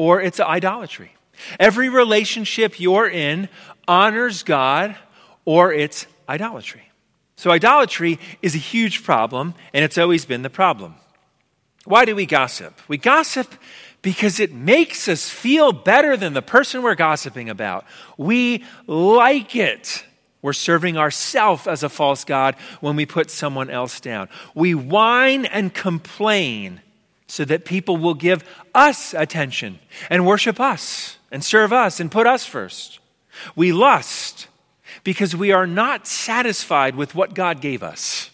or 0.01 0.23
it's 0.23 0.41
idolatry. 0.41 1.13
Every 1.59 1.91
relationship 1.91 2.81
you're 2.81 3.07
in 3.07 3.51
honors 3.87 4.43
God 4.43 4.97
or 5.45 5.75
it's 5.75 6.07
idolatry. 6.27 6.91
So, 7.37 7.51
idolatry 7.51 8.19
is 8.41 8.55
a 8.55 8.59
huge 8.59 9.05
problem, 9.05 9.53
and 9.75 9.85
it's 9.85 9.99
always 9.99 10.25
been 10.25 10.41
the 10.41 10.49
problem. 10.49 10.95
Why 11.85 12.07
do 12.07 12.17
we 12.17 12.25
gossip? 12.25 12.81
We 12.89 12.97
gossip 12.97 13.53
because 14.01 14.41
it 14.41 14.55
makes 14.55 15.07
us 15.07 15.29
feel 15.29 15.71
better 15.71 16.17
than 16.17 16.33
the 16.33 16.41
person 16.41 16.83
we're 16.83 16.95
gossiping 16.95 17.51
about. 17.51 17.85
We 18.17 18.65
like 18.87 19.55
it. 19.55 20.03
We're 20.41 20.55
serving 20.55 20.97
ourselves 20.97 21.67
as 21.67 21.83
a 21.83 21.91
false 21.91 22.25
God 22.25 22.57
when 22.81 22.97
we 22.97 23.05
put 23.05 23.31
someone 23.31 23.69
else 23.69 24.01
down. 24.01 24.31
We 24.55 24.75
whine 24.75 25.45
and 25.45 25.75
complain 25.75 26.81
so 27.31 27.45
that 27.45 27.65
people 27.65 27.97
will 27.97 28.15
give 28.15 28.43
us 28.75 29.15
attention 29.15 29.79
and 30.11 30.27
worship 30.27 30.59
us 30.59 31.17
and 31.31 31.45
serve 31.45 31.73
us 31.73 32.01
and 32.01 32.11
put 32.11 32.27
us 32.27 32.45
first. 32.45 32.99
We 33.55 33.73
lust 33.73 34.49
because 35.05 35.37
we 35.37 35.53
are 35.53 35.67
not 35.67 36.09
satisfied 36.09 36.97
with 36.97 37.15
what 37.15 37.35
God 37.35 37.61
gave 37.61 37.85
us. 37.85 38.31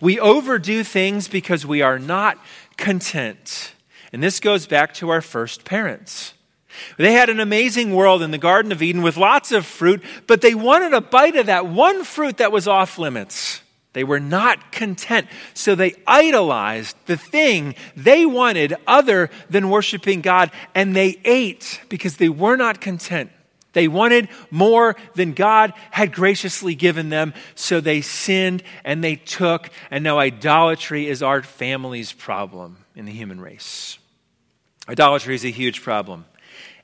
We 0.00 0.18
overdo 0.18 0.82
things 0.82 1.28
because 1.28 1.64
we 1.64 1.80
are 1.80 2.00
not 2.00 2.38
content. 2.76 3.72
And 4.12 4.20
this 4.20 4.40
goes 4.40 4.66
back 4.66 4.92
to 4.94 5.10
our 5.10 5.22
first 5.22 5.64
parents. 5.64 6.34
They 6.98 7.12
had 7.12 7.30
an 7.30 7.38
amazing 7.38 7.94
world 7.94 8.20
in 8.20 8.32
the 8.32 8.36
Garden 8.36 8.72
of 8.72 8.82
Eden 8.82 9.02
with 9.02 9.16
lots 9.16 9.52
of 9.52 9.64
fruit, 9.64 10.02
but 10.26 10.40
they 10.40 10.56
wanted 10.56 10.92
a 10.92 11.00
bite 11.00 11.36
of 11.36 11.46
that 11.46 11.68
one 11.68 12.02
fruit 12.02 12.38
that 12.38 12.50
was 12.50 12.66
off 12.66 12.98
limits. 12.98 13.62
They 13.96 14.04
were 14.04 14.20
not 14.20 14.72
content. 14.72 15.26
So 15.54 15.74
they 15.74 15.94
idolized 16.06 16.98
the 17.06 17.16
thing 17.16 17.74
they 17.96 18.26
wanted 18.26 18.74
other 18.86 19.30
than 19.48 19.70
worshiping 19.70 20.20
God, 20.20 20.50
and 20.74 20.94
they 20.94 21.18
ate 21.24 21.80
because 21.88 22.18
they 22.18 22.28
were 22.28 22.56
not 22.56 22.82
content. 22.82 23.30
They 23.72 23.88
wanted 23.88 24.28
more 24.50 24.96
than 25.14 25.32
God 25.32 25.72
had 25.92 26.12
graciously 26.12 26.74
given 26.74 27.08
them, 27.08 27.32
so 27.54 27.80
they 27.80 28.02
sinned 28.02 28.62
and 28.84 29.02
they 29.02 29.16
took, 29.16 29.70
and 29.90 30.04
now 30.04 30.18
idolatry 30.18 31.08
is 31.08 31.22
our 31.22 31.42
family's 31.42 32.12
problem 32.12 32.84
in 32.96 33.06
the 33.06 33.12
human 33.12 33.40
race. 33.40 33.98
Idolatry 34.86 35.34
is 35.34 35.44
a 35.46 35.50
huge 35.50 35.80
problem, 35.80 36.26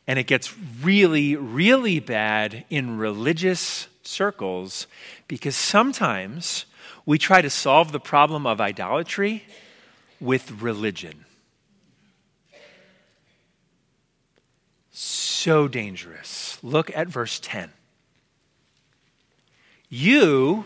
and 0.07 0.19
it 0.19 0.27
gets 0.27 0.57
really, 0.83 1.37
really 1.37 2.01
bad 2.01 2.65
in 2.71 2.97
religious 2.97 3.87
circles 4.03 4.87
because 5.29 5.57
sometimes 5.57 6.65
we 7.05 7.19
try 7.19 7.43
to 7.43 7.51
solve 7.51 7.93
the 7.93 8.01
problem 8.01 8.47
of 8.47 8.61
idolatry 8.61 9.45
with 10.21 10.63
religion. 10.63 11.25
So 14.91 15.67
dangerous. 15.67 16.59
Look 16.63 16.97
at 16.97 17.09
verse 17.09 17.41
10. 17.41 17.71
You 19.89 20.65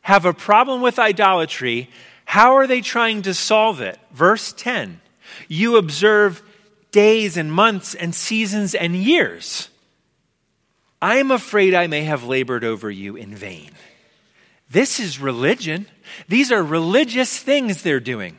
have 0.00 0.24
a 0.24 0.32
problem 0.32 0.82
with 0.82 0.98
idolatry. 0.98 1.90
How 2.24 2.56
are 2.56 2.66
they 2.66 2.80
trying 2.80 3.22
to 3.22 3.34
solve 3.34 3.80
it? 3.80 3.98
Verse 4.12 4.52
10. 4.52 5.00
You 5.48 5.76
observe 5.76 6.42
days 6.90 7.36
and 7.36 7.52
months 7.52 7.94
and 7.94 8.14
seasons 8.14 8.74
and 8.74 8.94
years. 8.96 9.68
I 11.02 11.16
am 11.16 11.30
afraid 11.30 11.74
I 11.74 11.86
may 11.86 12.04
have 12.04 12.24
labored 12.24 12.64
over 12.64 12.90
you 12.90 13.16
in 13.16 13.34
vain. 13.34 13.70
This 14.70 14.98
is 14.98 15.20
religion. 15.20 15.86
These 16.28 16.50
are 16.50 16.62
religious 16.62 17.38
things 17.38 17.82
they're 17.82 18.00
doing. 18.00 18.38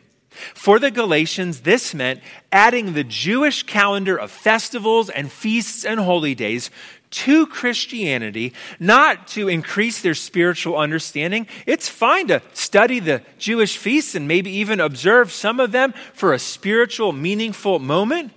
For 0.53 0.79
the 0.79 0.91
Galatians, 0.91 1.62
this 1.62 1.94
meant 1.94 2.20
adding 2.51 2.94
the 2.94 3.05
Jewish 3.05 3.63
calendar 3.63 4.17
of 4.17 4.32
festivals 4.32 5.10
and 5.10 5.32
feasts 5.32 5.86
and 5.86 6.00
holy 6.00 6.36
days 6.36 6.70
to 7.12 7.48
Christianity, 7.48 8.53
not 8.77 9.27
to 9.29 9.48
increase 9.48 10.01
their 10.01 10.13
spiritual 10.13 10.77
understanding. 10.77 11.48
It's 11.65 11.88
fine 11.88 12.27
to 12.27 12.41
study 12.53 13.00
the 13.00 13.22
Jewish 13.38 13.77
feasts 13.77 14.15
and 14.15 14.27
maybe 14.27 14.51
even 14.51 14.82
observe 14.82 15.32
some 15.32 15.62
of 15.62 15.72
them 15.72 15.94
for 16.13 16.34
a 16.34 16.39
spiritual, 16.39 17.13
meaningful 17.13 17.79
moment 17.79 18.34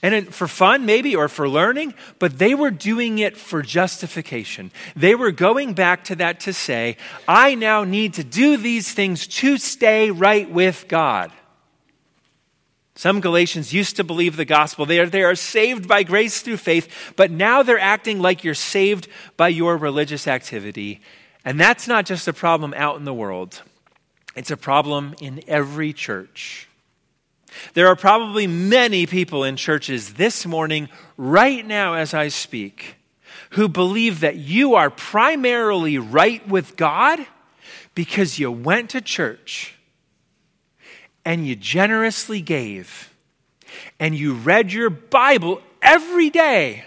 and 0.00 0.32
for 0.32 0.46
fun, 0.46 0.86
maybe, 0.86 1.16
or 1.16 1.28
for 1.28 1.48
learning, 1.48 1.92
but 2.18 2.38
they 2.38 2.54
were 2.54 2.70
doing 2.70 3.18
it 3.18 3.36
for 3.36 3.62
justification. 3.62 4.70
They 4.94 5.16
were 5.16 5.32
going 5.32 5.74
back 5.74 6.04
to 6.04 6.16
that 6.16 6.40
to 6.40 6.52
say, 6.52 6.96
I 7.26 7.56
now 7.56 7.82
need 7.82 8.14
to 8.14 8.24
do 8.24 8.56
these 8.56 8.92
things 8.92 9.26
to 9.26 9.58
stay 9.58 10.10
right 10.12 10.48
with 10.48 10.86
God. 10.86 11.32
Some 12.94 13.20
Galatians 13.20 13.72
used 13.72 13.96
to 13.96 14.04
believe 14.04 14.36
the 14.36 14.44
gospel. 14.44 14.86
They 14.86 15.00
are, 15.00 15.06
they 15.06 15.22
are 15.22 15.36
saved 15.36 15.88
by 15.88 16.04
grace 16.04 16.42
through 16.42 16.56
faith, 16.56 17.12
but 17.16 17.30
now 17.30 17.62
they're 17.62 17.78
acting 17.78 18.20
like 18.20 18.44
you're 18.44 18.54
saved 18.54 19.08
by 19.36 19.48
your 19.48 19.76
religious 19.76 20.28
activity. 20.28 21.00
And 21.44 21.58
that's 21.58 21.88
not 21.88 22.06
just 22.06 22.28
a 22.28 22.32
problem 22.32 22.74
out 22.76 22.96
in 22.96 23.04
the 23.04 23.14
world, 23.14 23.62
it's 24.36 24.50
a 24.50 24.56
problem 24.56 25.16
in 25.20 25.42
every 25.48 25.92
church. 25.92 26.67
There 27.74 27.86
are 27.88 27.96
probably 27.96 28.46
many 28.46 29.06
people 29.06 29.44
in 29.44 29.56
churches 29.56 30.14
this 30.14 30.46
morning, 30.46 30.88
right 31.16 31.64
now 31.64 31.94
as 31.94 32.14
I 32.14 32.28
speak, 32.28 32.96
who 33.50 33.68
believe 33.68 34.20
that 34.20 34.36
you 34.36 34.74
are 34.74 34.90
primarily 34.90 35.98
right 35.98 36.46
with 36.48 36.76
God 36.76 37.26
because 37.94 38.38
you 38.38 38.50
went 38.50 38.90
to 38.90 39.00
church 39.00 39.74
and 41.24 41.46
you 41.46 41.56
generously 41.56 42.40
gave 42.40 43.14
and 43.98 44.14
you 44.14 44.34
read 44.34 44.72
your 44.72 44.90
Bible 44.90 45.62
every 45.82 46.30
day 46.30 46.84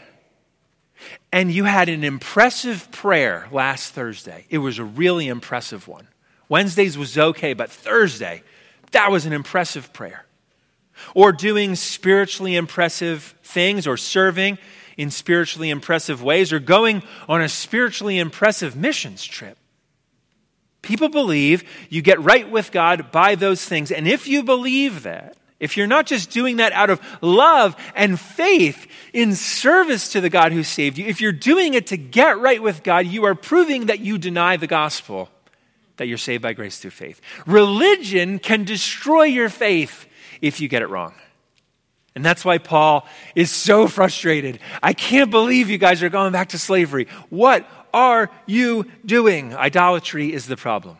and 1.32 1.52
you 1.52 1.64
had 1.64 1.90
an 1.90 2.04
impressive 2.04 2.92
prayer 2.92 3.48
last 3.52 3.94
Thursday. 3.94 4.46
It 4.50 4.60
was 4.60 4.80
a 4.80 4.84
really 4.84 5.28
impressive 5.28 5.88
one. 5.88 6.08
Wednesdays 6.50 6.98
was 6.98 7.18
okay, 7.18 7.54
but 7.54 7.72
Thursday, 7.72 8.44
that 8.92 9.10
was 9.10 9.26
an 9.26 9.34
impressive 9.34 9.94
prayer 9.94 10.26
or 11.16 11.32
doing 11.32 11.76
spiritually 11.76 12.56
impressive 12.56 13.36
things 13.44 13.88
or 13.88 13.98
serving 13.98 14.58
in 14.98 15.12
spiritually 15.12 15.70
impressive 15.70 16.22
ways 16.22 16.54
or 16.54 16.60
going 16.60 17.04
on 17.28 17.42
a 17.42 17.50
spiritually 17.50 18.20
impressive 18.20 18.76
missions 18.76 19.24
trip. 19.24 19.58
People 20.82 21.10
believe 21.10 21.64
you 21.90 22.02
get 22.02 22.22
right 22.22 22.50
with 22.50 22.72
God 22.72 23.12
by 23.12 23.36
those 23.36 23.64
things. 23.64 23.92
And 23.92 24.08
if 24.08 24.28
you 24.28 24.44
believe 24.44 25.04
that, 25.04 25.38
if 25.60 25.78
you're 25.78 25.86
not 25.86 26.08
just 26.08 26.32
doing 26.32 26.58
that 26.58 26.74
out 26.74 26.90
of 26.90 27.00
love 27.22 27.76
and 27.94 28.20
faith 28.20 28.88
in 29.14 29.36
service 29.36 30.12
to 30.14 30.22
the 30.22 30.30
God 30.30 30.52
who 30.52 30.64
saved 30.64 30.98
you, 30.98 31.06
if 31.06 31.22
you're 31.22 31.32
doing 31.32 31.76
it 31.76 31.88
to 31.88 31.98
get 31.98 32.40
right 32.40 32.62
with 32.62 32.82
God, 32.82 33.06
you 33.06 33.26
are 33.26 33.36
proving 33.36 33.86
that 33.86 34.00
you 34.00 34.18
deny 34.18 34.58
the 34.58 34.66
gospel, 34.66 35.30
that 35.98 36.08
you're 36.08 36.18
saved 36.18 36.42
by 36.42 36.54
grace 36.54 36.80
through 36.80 36.92
faith. 36.92 37.22
Religion 37.46 38.40
can 38.40 38.64
destroy 38.64 39.26
your 39.26 39.50
faith 39.50 40.08
if 40.42 40.60
you 40.60 40.68
get 40.68 40.82
it 40.82 40.88
wrong. 40.88 41.14
And 42.16 42.26
that's 42.26 42.44
why 42.44 42.58
Paul 42.58 43.08
is 43.36 43.52
so 43.52 43.88
frustrated. 43.88 44.60
I 44.84 44.94
can't 44.94 45.32
believe 45.32 45.70
you 45.70 45.78
guys 45.78 46.04
are 46.04 46.10
going 46.10 46.34
back 46.34 46.50
to 46.50 46.58
slavery. 46.58 47.08
What 47.30 47.66
are 47.94 48.30
you 48.46 48.86
doing? 49.06 49.56
Idolatry 49.56 50.34
is 50.34 50.48
the 50.48 50.58
problem. 50.58 50.98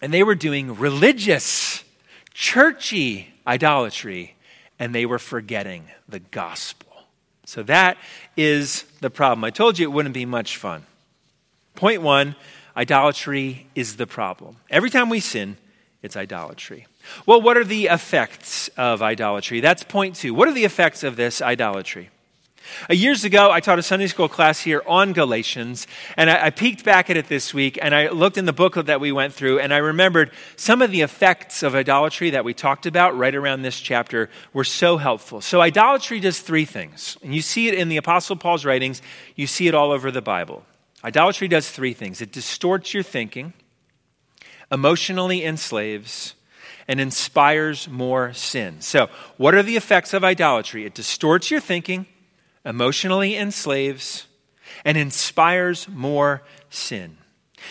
And 0.00 0.14
they 0.14 0.22
were 0.22 0.34
doing 0.36 0.76
religious, 0.76 1.82
churchy 2.32 3.34
idolatry, 3.46 4.36
and 4.78 4.94
they 4.94 5.04
were 5.04 5.18
forgetting 5.18 5.84
the 6.08 6.20
gospel. 6.20 6.88
So 7.44 7.62
that 7.64 7.98
is 8.36 8.84
the 9.00 9.10
problem. 9.10 9.44
I 9.44 9.50
told 9.50 9.78
you 9.78 9.88
it 9.88 9.92
wouldn't 9.92 10.14
be 10.14 10.26
much 10.26 10.56
fun. 10.56 10.86
Point 11.74 12.02
one 12.02 12.36
idolatry 12.76 13.66
is 13.74 13.96
the 13.96 14.06
problem. 14.06 14.56
Every 14.70 14.90
time 14.90 15.10
we 15.10 15.18
sin, 15.18 15.56
it's 16.02 16.16
idolatry. 16.16 16.86
Well, 17.26 17.42
what 17.42 17.56
are 17.56 17.64
the 17.64 17.86
effects 17.86 18.68
of 18.76 19.02
idolatry? 19.02 19.60
That's 19.60 19.82
point 19.82 20.16
two. 20.16 20.34
What 20.34 20.48
are 20.48 20.54
the 20.54 20.64
effects 20.64 21.02
of 21.02 21.16
this 21.16 21.42
idolatry? 21.42 22.10
Uh, 22.88 22.94
years 22.94 23.24
ago, 23.24 23.50
I 23.50 23.60
taught 23.60 23.78
a 23.78 23.82
Sunday 23.82 24.06
school 24.06 24.28
class 24.28 24.60
here 24.60 24.82
on 24.86 25.12
Galatians, 25.12 25.86
and 26.16 26.30
I, 26.30 26.46
I, 26.46 26.50
peeked 26.50 26.84
back 26.84 27.10
at 27.10 27.16
it 27.16 27.26
this 27.28 27.52
week, 27.52 27.78
and 27.80 27.94
I 27.94 28.08
looked 28.08 28.38
in 28.38 28.44
the 28.44 28.52
booklet 28.52 28.86
that 28.86 29.00
we 29.00 29.12
went 29.12 29.34
through, 29.34 29.58
and 29.58 29.72
I 29.74 29.78
remembered 29.78 30.30
some 30.56 30.82
of 30.82 30.90
the 30.90 31.00
effects 31.00 31.62
of 31.62 31.74
idolatry 31.74 32.30
that 32.30 32.44
we 32.44 32.54
talked 32.54 32.86
about 32.86 33.16
right 33.16 33.34
around 33.34 33.62
this 33.62 33.80
chapter 33.80 34.30
were 34.52 34.64
so 34.64 34.98
helpful. 34.98 35.40
So, 35.40 35.60
idolatry 35.60 36.20
does 36.20 36.40
three 36.40 36.64
things, 36.64 37.16
and 37.22 37.34
you 37.34 37.42
see 37.42 37.68
it 37.68 37.74
in 37.74 37.88
the 37.88 37.96
Apostle 37.96 38.36
Paul's 38.36 38.64
writings, 38.64 39.02
you 39.36 39.46
see 39.46 39.66
it 39.66 39.74
all 39.74 39.90
over 39.90 40.10
the 40.10 40.22
Bible. 40.22 40.64
Idolatry 41.02 41.48
does 41.48 41.70
three 41.70 41.94
things 41.94 42.20
it 42.20 42.32
distorts 42.32 42.94
your 42.94 43.02
thinking, 43.02 43.52
emotionally 44.70 45.44
enslaves, 45.44 46.34
and 46.88 47.00
inspires 47.00 47.88
more 47.88 48.32
sin. 48.32 48.80
So, 48.80 49.08
what 49.36 49.54
are 49.54 49.62
the 49.62 49.76
effects 49.76 50.12
of 50.12 50.24
idolatry? 50.24 50.84
It 50.84 50.94
distorts 50.94 51.50
your 51.50 51.60
thinking, 51.60 52.06
emotionally 52.64 53.36
enslaves, 53.36 54.26
and 54.84 54.96
inspires 54.96 55.88
more 55.88 56.42
sin. 56.68 57.18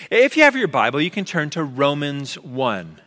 If 0.09 0.37
you 0.37 0.43
have 0.43 0.55
your 0.55 0.67
Bible, 0.67 1.01
you 1.01 1.11
can 1.11 1.25
turn 1.25 1.49
to 1.51 1.63
Romans 1.63 2.35
1. 2.39 3.01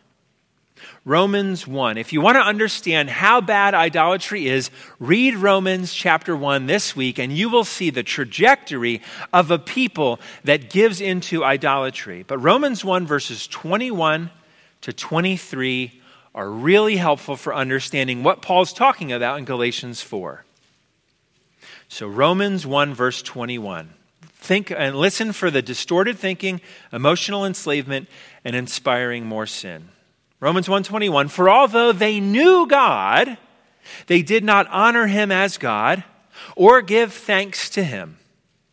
Romans 1.05 1.67
1. 1.67 1.97
If 1.97 2.13
you 2.13 2.21
want 2.21 2.37
to 2.37 2.41
understand 2.41 3.09
how 3.09 3.41
bad 3.41 3.73
idolatry 3.73 4.47
is, 4.47 4.71
read 4.99 5.35
Romans 5.35 5.93
chapter 5.93 6.33
1 6.33 6.65
this 6.65 6.95
week, 6.95 7.19
and 7.19 7.31
you 7.31 7.49
will 7.49 7.65
see 7.65 7.89
the 7.89 8.03
trajectory 8.03 9.01
of 9.33 9.51
a 9.51 9.59
people 9.59 10.21
that 10.45 10.69
gives 10.69 11.01
into 11.01 11.43
idolatry. 11.43 12.23
But 12.25 12.37
Romans 12.37 12.85
1, 12.85 13.05
verses 13.05 13.47
21 13.47 14.31
to 14.81 14.93
23 14.93 16.01
are 16.33 16.49
really 16.49 16.95
helpful 16.95 17.35
for 17.35 17.53
understanding 17.53 18.23
what 18.23 18.41
Paul's 18.41 18.71
talking 18.71 19.11
about 19.11 19.37
in 19.37 19.45
Galatians 19.45 20.01
4. 20.01 20.45
So, 21.89 22.07
Romans 22.07 22.65
1, 22.65 22.93
verse 22.93 23.21
21. 23.21 23.93
Think 24.35 24.71
and 24.71 24.95
listen 24.95 25.33
for 25.33 25.51
the 25.51 25.61
distorted 25.61 26.17
thinking, 26.17 26.61
emotional 26.93 27.45
enslavement, 27.45 28.07
and 28.45 28.55
inspiring 28.55 29.25
more 29.25 29.45
sin. 29.45 29.89
Romans 30.43 30.67
1:21 30.67 31.29
For 31.29 31.49
although 31.49 31.93
they 31.93 32.19
knew 32.19 32.67
God, 32.67 33.37
they 34.07 34.21
did 34.21 34.43
not 34.43 34.67
honor 34.67 35.07
him 35.07 35.31
as 35.31 35.57
God 35.57 36.03
or 36.57 36.81
give 36.81 37.13
thanks 37.13 37.69
to 37.69 37.83
him. 37.83 38.17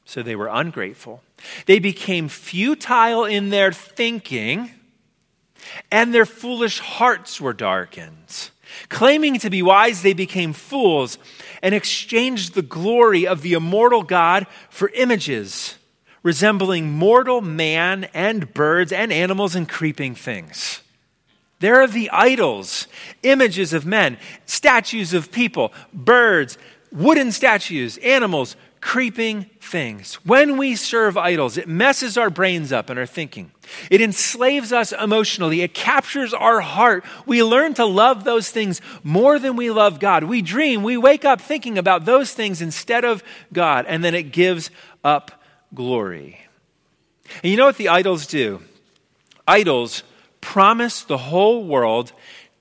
So 0.04 0.20
they 0.20 0.34
were 0.34 0.48
ungrateful. 0.48 1.22
They 1.66 1.78
became 1.78 2.26
futile 2.26 3.24
in 3.24 3.50
their 3.50 3.70
thinking 3.70 4.72
and 5.92 6.12
their 6.12 6.26
foolish 6.26 6.80
hearts 6.80 7.40
were 7.40 7.52
darkened. 7.52 8.50
Claiming 8.88 9.38
to 9.38 9.48
be 9.48 9.62
wise, 9.62 10.02
they 10.02 10.12
became 10.12 10.52
fools 10.52 11.18
and 11.62 11.72
exchanged 11.72 12.54
the 12.54 12.62
glory 12.62 13.28
of 13.28 13.42
the 13.42 13.52
immortal 13.52 14.02
God 14.02 14.48
for 14.70 14.88
images 14.88 15.76
resembling 16.24 16.90
mortal 16.90 17.40
man 17.40 18.08
and 18.12 18.52
birds 18.52 18.90
and 18.90 19.12
animals 19.12 19.54
and 19.54 19.68
creeping 19.68 20.16
things. 20.16 20.82
There 21.60 21.80
are 21.80 21.86
the 21.86 22.10
idols, 22.10 22.86
images 23.22 23.72
of 23.72 23.86
men, 23.86 24.18
statues 24.46 25.14
of 25.14 25.30
people, 25.30 25.72
birds, 25.92 26.58
wooden 26.90 27.32
statues, 27.32 27.98
animals, 27.98 28.56
creeping 28.80 29.44
things. 29.60 30.14
When 30.24 30.56
we 30.56 30.74
serve 30.74 31.18
idols, 31.18 31.58
it 31.58 31.68
messes 31.68 32.16
our 32.16 32.30
brains 32.30 32.72
up 32.72 32.88
and 32.88 32.98
our 32.98 33.06
thinking. 33.06 33.52
It 33.90 34.00
enslaves 34.00 34.72
us 34.72 34.92
emotionally. 34.92 35.60
It 35.60 35.74
captures 35.74 36.32
our 36.32 36.60
heart. 36.60 37.04
We 37.26 37.42
learn 37.42 37.74
to 37.74 37.84
love 37.84 38.24
those 38.24 38.50
things 38.50 38.80
more 39.04 39.38
than 39.38 39.54
we 39.54 39.70
love 39.70 40.00
God. 40.00 40.24
We 40.24 40.40
dream, 40.40 40.82
we 40.82 40.96
wake 40.96 41.26
up 41.26 41.42
thinking 41.42 41.76
about 41.76 42.06
those 42.06 42.32
things 42.32 42.62
instead 42.62 43.04
of 43.04 43.22
God, 43.52 43.84
and 43.86 44.02
then 44.02 44.14
it 44.14 44.32
gives 44.32 44.70
up 45.04 45.42
glory. 45.74 46.40
And 47.42 47.50
you 47.50 47.58
know 47.58 47.66
what 47.66 47.76
the 47.76 47.90
idols 47.90 48.26
do? 48.26 48.62
Idols 49.46 50.02
promise 50.40 51.02
the 51.02 51.18
whole 51.18 51.64
world, 51.64 52.12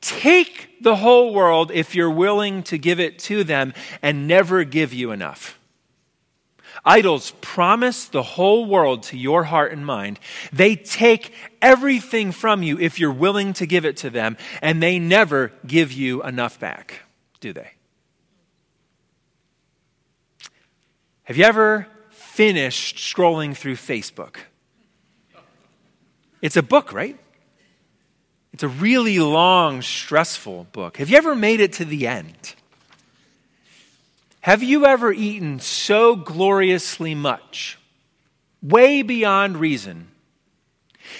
take 0.02 0.82
the 0.82 0.98
whole 0.98 1.34
world 1.34 1.72
if 1.72 1.96
you're 1.96 2.10
willing 2.10 2.64
to 2.64 2.78
give 2.78 3.00
it 3.00 3.20
to 3.20 3.44
them, 3.44 3.74
and 4.02 4.28
never 4.28 4.64
give 4.64 4.94
you 4.94 5.12
enough. 5.12 5.60
Idols 6.86 7.34
promise 7.42 8.06
the 8.06 8.24
whole 8.24 8.66
world 8.66 9.04
to 9.04 9.18
your 9.18 9.44
heart 9.44 9.72
and 9.72 9.86
mind. 9.86 10.20
They 10.54 10.76
take 10.76 11.34
everything 11.62 12.32
from 12.32 12.64
you 12.64 12.80
if 12.80 13.00
you're 13.00 13.12
willing 13.12 13.54
to 13.54 13.66
give 13.66 13.86
it 13.86 13.98
to 13.98 14.10
them, 14.10 14.38
and 14.62 14.82
they 14.82 15.00
never 15.00 15.52
give 15.66 15.92
you 15.92 16.24
enough 16.24 16.60
back, 16.60 17.02
do 17.40 17.52
they? 17.54 17.72
Have 21.24 21.38
you 21.38 21.44
ever 21.44 21.88
finished 22.10 22.98
scrolling 22.98 23.56
through 23.56 23.76
Facebook? 23.76 24.38
It's 26.42 26.58
a 26.58 26.64
book, 26.64 26.94
right? 26.94 27.20
It's 28.54 28.64
a 28.64 28.68
really 28.68 29.20
long, 29.20 29.82
stressful 29.82 30.68
book. 30.72 30.98
Have 30.98 31.10
you 31.10 31.18
ever 31.18 31.36
made 31.36 31.60
it 31.60 31.74
to 31.74 31.86
the 31.86 32.08
end? 32.08 32.56
Have 34.42 34.64
you 34.64 34.86
ever 34.86 35.12
eaten 35.12 35.60
so 35.60 36.16
gloriously 36.16 37.14
much, 37.14 37.78
way 38.62 39.02
beyond 39.02 39.58
reason, 39.58 40.08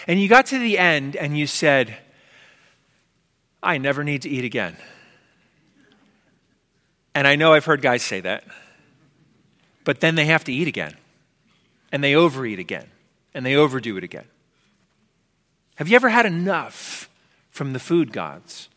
and 0.08 0.22
you 0.22 0.30
got 0.30 0.48
to 0.48 0.60
the 0.60 0.78
end 0.78 1.16
and 1.16 1.38
you 1.38 1.46
said, 1.46 1.96
I 3.62 3.78
never 3.78 4.04
need 4.04 4.22
to 4.22 4.30
eat 4.30 4.46
again? 4.46 4.78
And 7.14 7.28
I 7.28 7.36
know 7.36 7.54
I've 7.54 7.66
heard 7.66 7.82
guys 7.82 8.04
say 8.04 8.22
that, 8.22 8.46
but 9.84 10.00
then 10.00 10.16
they 10.16 10.26
have 10.26 10.46
to 10.46 10.54
eat 10.54 10.68
again, 10.68 10.96
and 11.92 12.04
they 12.04 12.16
overeat 12.16 12.60
again, 12.60 12.88
and 13.34 13.46
they 13.46 13.56
overdo 13.56 13.98
it 13.98 14.04
again. 14.04 14.26
Have 15.76 15.90
you 15.90 15.96
ever 15.98 16.10
had 16.10 16.26
enough 16.26 17.09
from 17.60 17.74
the 17.74 17.80
food 17.80 18.14
gods? 18.14 18.70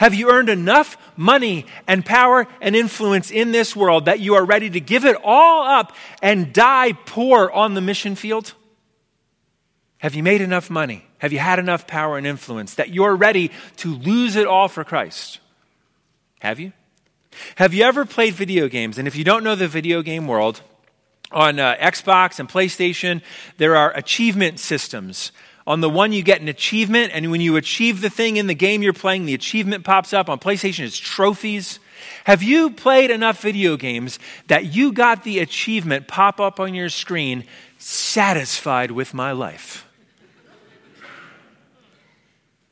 Have 0.00 0.12
you 0.12 0.30
earned 0.30 0.50
enough 0.50 0.98
money 1.16 1.64
and 1.86 2.04
power 2.04 2.46
and 2.60 2.76
influence 2.76 3.30
in 3.30 3.52
this 3.52 3.74
world 3.74 4.04
that 4.04 4.20
you 4.20 4.34
are 4.34 4.44
ready 4.44 4.68
to 4.68 4.80
give 4.80 5.06
it 5.06 5.16
all 5.24 5.66
up 5.66 5.96
and 6.20 6.52
die 6.52 6.92
poor 6.92 7.50
on 7.50 7.72
the 7.72 7.80
mission 7.80 8.14
field? 8.16 8.52
Have 9.96 10.14
you 10.14 10.22
made 10.22 10.42
enough 10.42 10.68
money? 10.68 11.06
Have 11.16 11.32
you 11.32 11.38
had 11.38 11.58
enough 11.58 11.86
power 11.86 12.18
and 12.18 12.26
influence 12.26 12.74
that 12.74 12.90
you're 12.90 13.16
ready 13.16 13.50
to 13.78 13.94
lose 13.94 14.36
it 14.36 14.46
all 14.46 14.68
for 14.68 14.84
Christ? 14.84 15.40
Have 16.40 16.60
you? 16.60 16.74
Have 17.54 17.72
you 17.72 17.82
ever 17.82 18.04
played 18.04 18.34
video 18.34 18.68
games? 18.68 18.98
And 18.98 19.08
if 19.08 19.16
you 19.16 19.24
don't 19.24 19.42
know 19.42 19.54
the 19.54 19.68
video 19.68 20.02
game 20.02 20.26
world, 20.28 20.60
on 21.32 21.58
uh, 21.58 21.76
Xbox 21.76 22.38
and 22.38 22.46
PlayStation, 22.46 23.22
there 23.56 23.74
are 23.74 23.90
achievement 23.96 24.60
systems 24.60 25.32
on 25.68 25.82
the 25.82 25.90
one, 25.90 26.14
you 26.14 26.22
get 26.22 26.40
an 26.40 26.48
achievement, 26.48 27.12
and 27.12 27.30
when 27.30 27.42
you 27.42 27.56
achieve 27.56 28.00
the 28.00 28.08
thing 28.08 28.38
in 28.38 28.46
the 28.46 28.54
game 28.54 28.82
you're 28.82 28.94
playing, 28.94 29.26
the 29.26 29.34
achievement 29.34 29.84
pops 29.84 30.14
up. 30.14 30.30
On 30.30 30.38
PlayStation, 30.38 30.86
it's 30.86 30.96
trophies. 30.96 31.78
Have 32.24 32.42
you 32.42 32.70
played 32.70 33.10
enough 33.10 33.42
video 33.42 33.76
games 33.76 34.18
that 34.46 34.74
you 34.74 34.92
got 34.92 35.24
the 35.24 35.40
achievement 35.40 36.08
pop 36.08 36.40
up 36.40 36.58
on 36.58 36.72
your 36.72 36.88
screen, 36.88 37.44
satisfied 37.76 38.92
with 38.92 39.12
my 39.12 39.32
life? 39.32 39.86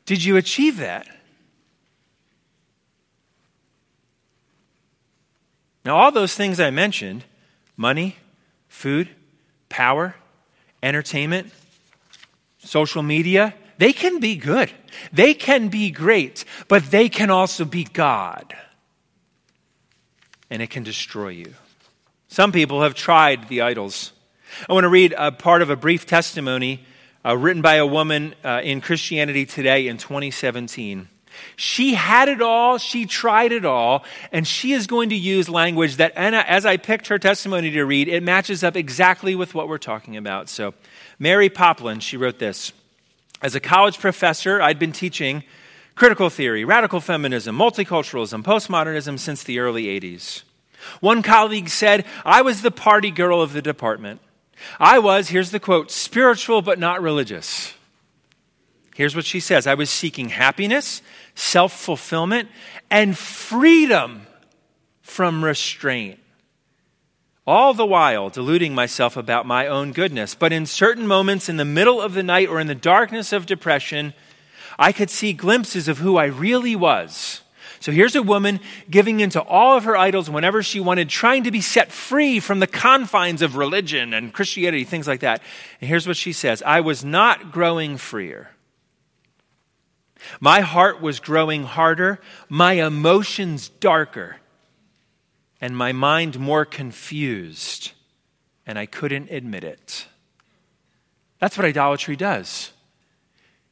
Did 0.06 0.24
you 0.24 0.38
achieve 0.38 0.78
that? 0.78 1.06
Now, 5.84 5.98
all 5.98 6.12
those 6.12 6.34
things 6.34 6.58
I 6.60 6.70
mentioned 6.70 7.24
money, 7.76 8.16
food, 8.68 9.10
power, 9.68 10.14
entertainment, 10.82 11.52
social 12.66 13.02
media, 13.02 13.54
they 13.78 13.92
can 13.92 14.20
be 14.20 14.36
good. 14.36 14.70
They 15.12 15.34
can 15.34 15.68
be 15.68 15.90
great, 15.90 16.44
but 16.68 16.90
they 16.90 17.08
can 17.08 17.30
also 17.30 17.64
be 17.64 17.84
God. 17.84 18.54
And 20.50 20.62
it 20.62 20.70
can 20.70 20.82
destroy 20.82 21.28
you. 21.28 21.54
Some 22.28 22.52
people 22.52 22.82
have 22.82 22.94
tried 22.94 23.48
the 23.48 23.62
idols. 23.62 24.12
I 24.68 24.72
want 24.72 24.84
to 24.84 24.88
read 24.88 25.14
a 25.16 25.32
part 25.32 25.62
of 25.62 25.70
a 25.70 25.76
brief 25.76 26.06
testimony 26.06 26.84
uh, 27.24 27.36
written 27.36 27.62
by 27.62 27.74
a 27.74 27.86
woman 27.86 28.34
uh, 28.44 28.60
in 28.62 28.80
Christianity 28.80 29.44
Today 29.44 29.88
in 29.88 29.98
2017. 29.98 31.08
She 31.56 31.94
had 31.94 32.28
it 32.28 32.40
all, 32.40 32.78
she 32.78 33.04
tried 33.04 33.52
it 33.52 33.64
all, 33.64 34.04
and 34.32 34.46
she 34.46 34.72
is 34.72 34.86
going 34.86 35.10
to 35.10 35.16
use 35.16 35.48
language 35.48 35.96
that, 35.96 36.12
and 36.16 36.34
as 36.34 36.64
I 36.64 36.78
picked 36.78 37.08
her 37.08 37.18
testimony 37.18 37.70
to 37.72 37.84
read, 37.84 38.08
it 38.08 38.22
matches 38.22 38.64
up 38.64 38.76
exactly 38.76 39.34
with 39.34 39.54
what 39.54 39.68
we're 39.68 39.78
talking 39.78 40.16
about. 40.16 40.48
So 40.48 40.72
Mary 41.18 41.48
Poplin, 41.48 42.00
she 42.00 42.16
wrote 42.16 42.38
this 42.38 42.72
As 43.42 43.54
a 43.54 43.60
college 43.60 43.98
professor, 43.98 44.60
I'd 44.60 44.78
been 44.78 44.92
teaching 44.92 45.44
critical 45.94 46.30
theory, 46.30 46.64
radical 46.64 47.00
feminism, 47.00 47.56
multiculturalism, 47.56 48.42
postmodernism 48.42 49.18
since 49.18 49.42
the 49.42 49.58
early 49.58 49.84
80s. 49.84 50.42
One 51.00 51.22
colleague 51.22 51.68
said, 51.68 52.04
I 52.24 52.42
was 52.42 52.62
the 52.62 52.70
party 52.70 53.10
girl 53.10 53.40
of 53.40 53.52
the 53.52 53.62
department. 53.62 54.20
I 54.78 54.98
was, 54.98 55.28
here's 55.28 55.50
the 55.50 55.60
quote, 55.60 55.90
spiritual 55.90 56.62
but 56.62 56.78
not 56.78 57.02
religious. 57.02 57.74
Here's 58.94 59.16
what 59.16 59.26
she 59.26 59.40
says 59.40 59.66
I 59.66 59.74
was 59.74 59.90
seeking 59.90 60.30
happiness, 60.30 61.02
self 61.34 61.72
fulfillment, 61.72 62.48
and 62.90 63.16
freedom 63.16 64.26
from 65.02 65.44
restraint 65.44 66.18
all 67.46 67.74
the 67.74 67.86
while 67.86 68.28
deluding 68.28 68.74
myself 68.74 69.16
about 69.16 69.46
my 69.46 69.66
own 69.66 69.92
goodness. 69.92 70.34
But 70.34 70.52
in 70.52 70.66
certain 70.66 71.06
moments, 71.06 71.48
in 71.48 71.56
the 71.56 71.64
middle 71.64 72.00
of 72.00 72.14
the 72.14 72.22
night 72.22 72.48
or 72.48 72.58
in 72.58 72.66
the 72.66 72.74
darkness 72.74 73.32
of 73.32 73.46
depression, 73.46 74.14
I 74.78 74.92
could 74.92 75.10
see 75.10 75.32
glimpses 75.32 75.86
of 75.86 75.98
who 75.98 76.16
I 76.16 76.26
really 76.26 76.74
was. 76.74 77.42
So 77.78 77.92
here's 77.92 78.16
a 78.16 78.22
woman 78.22 78.58
giving 78.90 79.20
into 79.20 79.40
all 79.40 79.76
of 79.76 79.84
her 79.84 79.96
idols 79.96 80.28
whenever 80.28 80.62
she 80.62 80.80
wanted, 80.80 81.08
trying 81.08 81.44
to 81.44 81.50
be 81.50 81.60
set 81.60 81.92
free 81.92 82.40
from 82.40 82.58
the 82.58 82.66
confines 82.66 83.42
of 83.42 83.56
religion 83.56 84.12
and 84.12 84.32
Christianity, 84.32 84.82
things 84.82 85.06
like 85.06 85.20
that. 85.20 85.40
And 85.80 85.88
here's 85.88 86.06
what 86.06 86.16
she 86.16 86.32
says 86.32 86.62
I 86.62 86.80
was 86.80 87.04
not 87.04 87.52
growing 87.52 87.96
freer. 87.96 88.50
My 90.40 90.60
heart 90.60 91.00
was 91.00 91.20
growing 91.20 91.62
harder, 91.62 92.18
my 92.48 92.72
emotions 92.72 93.68
darker 93.68 94.36
and 95.66 95.76
my 95.76 95.90
mind 95.90 96.38
more 96.38 96.64
confused, 96.64 97.90
and 98.68 98.78
I 98.78 98.86
couldn't 98.86 99.32
admit 99.32 99.64
it. 99.64 100.06
That's 101.40 101.58
what 101.58 101.64
idolatry 101.64 102.14
does. 102.14 102.70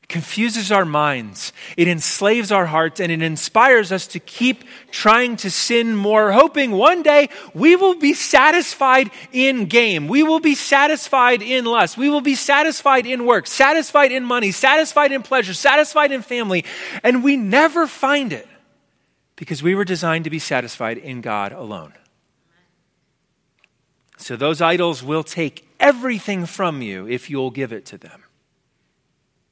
It 0.02 0.08
confuses 0.08 0.72
our 0.72 0.84
minds, 0.84 1.52
it 1.76 1.86
enslaves 1.86 2.50
our 2.50 2.66
hearts, 2.66 2.98
and 2.98 3.12
it 3.12 3.22
inspires 3.22 3.92
us 3.92 4.08
to 4.08 4.18
keep 4.18 4.64
trying 4.90 5.36
to 5.36 5.52
sin 5.52 5.94
more, 5.94 6.32
hoping 6.32 6.72
one 6.72 7.04
day 7.04 7.28
we 7.54 7.76
will 7.76 7.94
be 7.94 8.12
satisfied 8.12 9.08
in 9.30 9.66
game. 9.66 10.08
We 10.08 10.24
will 10.24 10.40
be 10.40 10.56
satisfied 10.56 11.42
in 11.42 11.64
lust. 11.64 11.96
We 11.96 12.10
will 12.10 12.22
be 12.22 12.34
satisfied 12.34 13.06
in 13.06 13.24
work, 13.24 13.46
satisfied 13.46 14.10
in 14.10 14.24
money, 14.24 14.50
satisfied 14.50 15.12
in 15.12 15.22
pleasure, 15.22 15.54
satisfied 15.54 16.10
in 16.10 16.22
family, 16.22 16.64
and 17.04 17.22
we 17.22 17.36
never 17.36 17.86
find 17.86 18.32
it 18.32 18.48
because 19.36 19.62
we 19.62 19.74
were 19.74 19.84
designed 19.84 20.24
to 20.24 20.30
be 20.30 20.38
satisfied 20.38 20.98
in 20.98 21.20
God 21.20 21.52
alone. 21.52 21.92
So 24.16 24.36
those 24.36 24.60
idols 24.60 25.02
will 25.02 25.24
take 25.24 25.68
everything 25.80 26.46
from 26.46 26.82
you 26.82 27.06
if 27.08 27.28
you'll 27.28 27.50
give 27.50 27.72
it 27.72 27.84
to 27.86 27.98
them. 27.98 28.22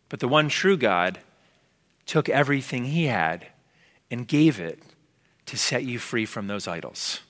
But 0.09 0.21
the 0.21 0.29
one 0.29 0.49
true 0.49 0.77
God 0.77 1.19
took 2.07 2.29
everything 2.29 2.85
he 2.85 3.07
had 3.07 3.47
and 4.11 4.29
gave 4.29 4.61
it 4.61 4.83
to 5.47 5.57
set 5.57 5.85
you 5.85 5.99
free 5.99 6.27
from 6.27 6.47
those 6.47 6.69
idols. 6.69 7.21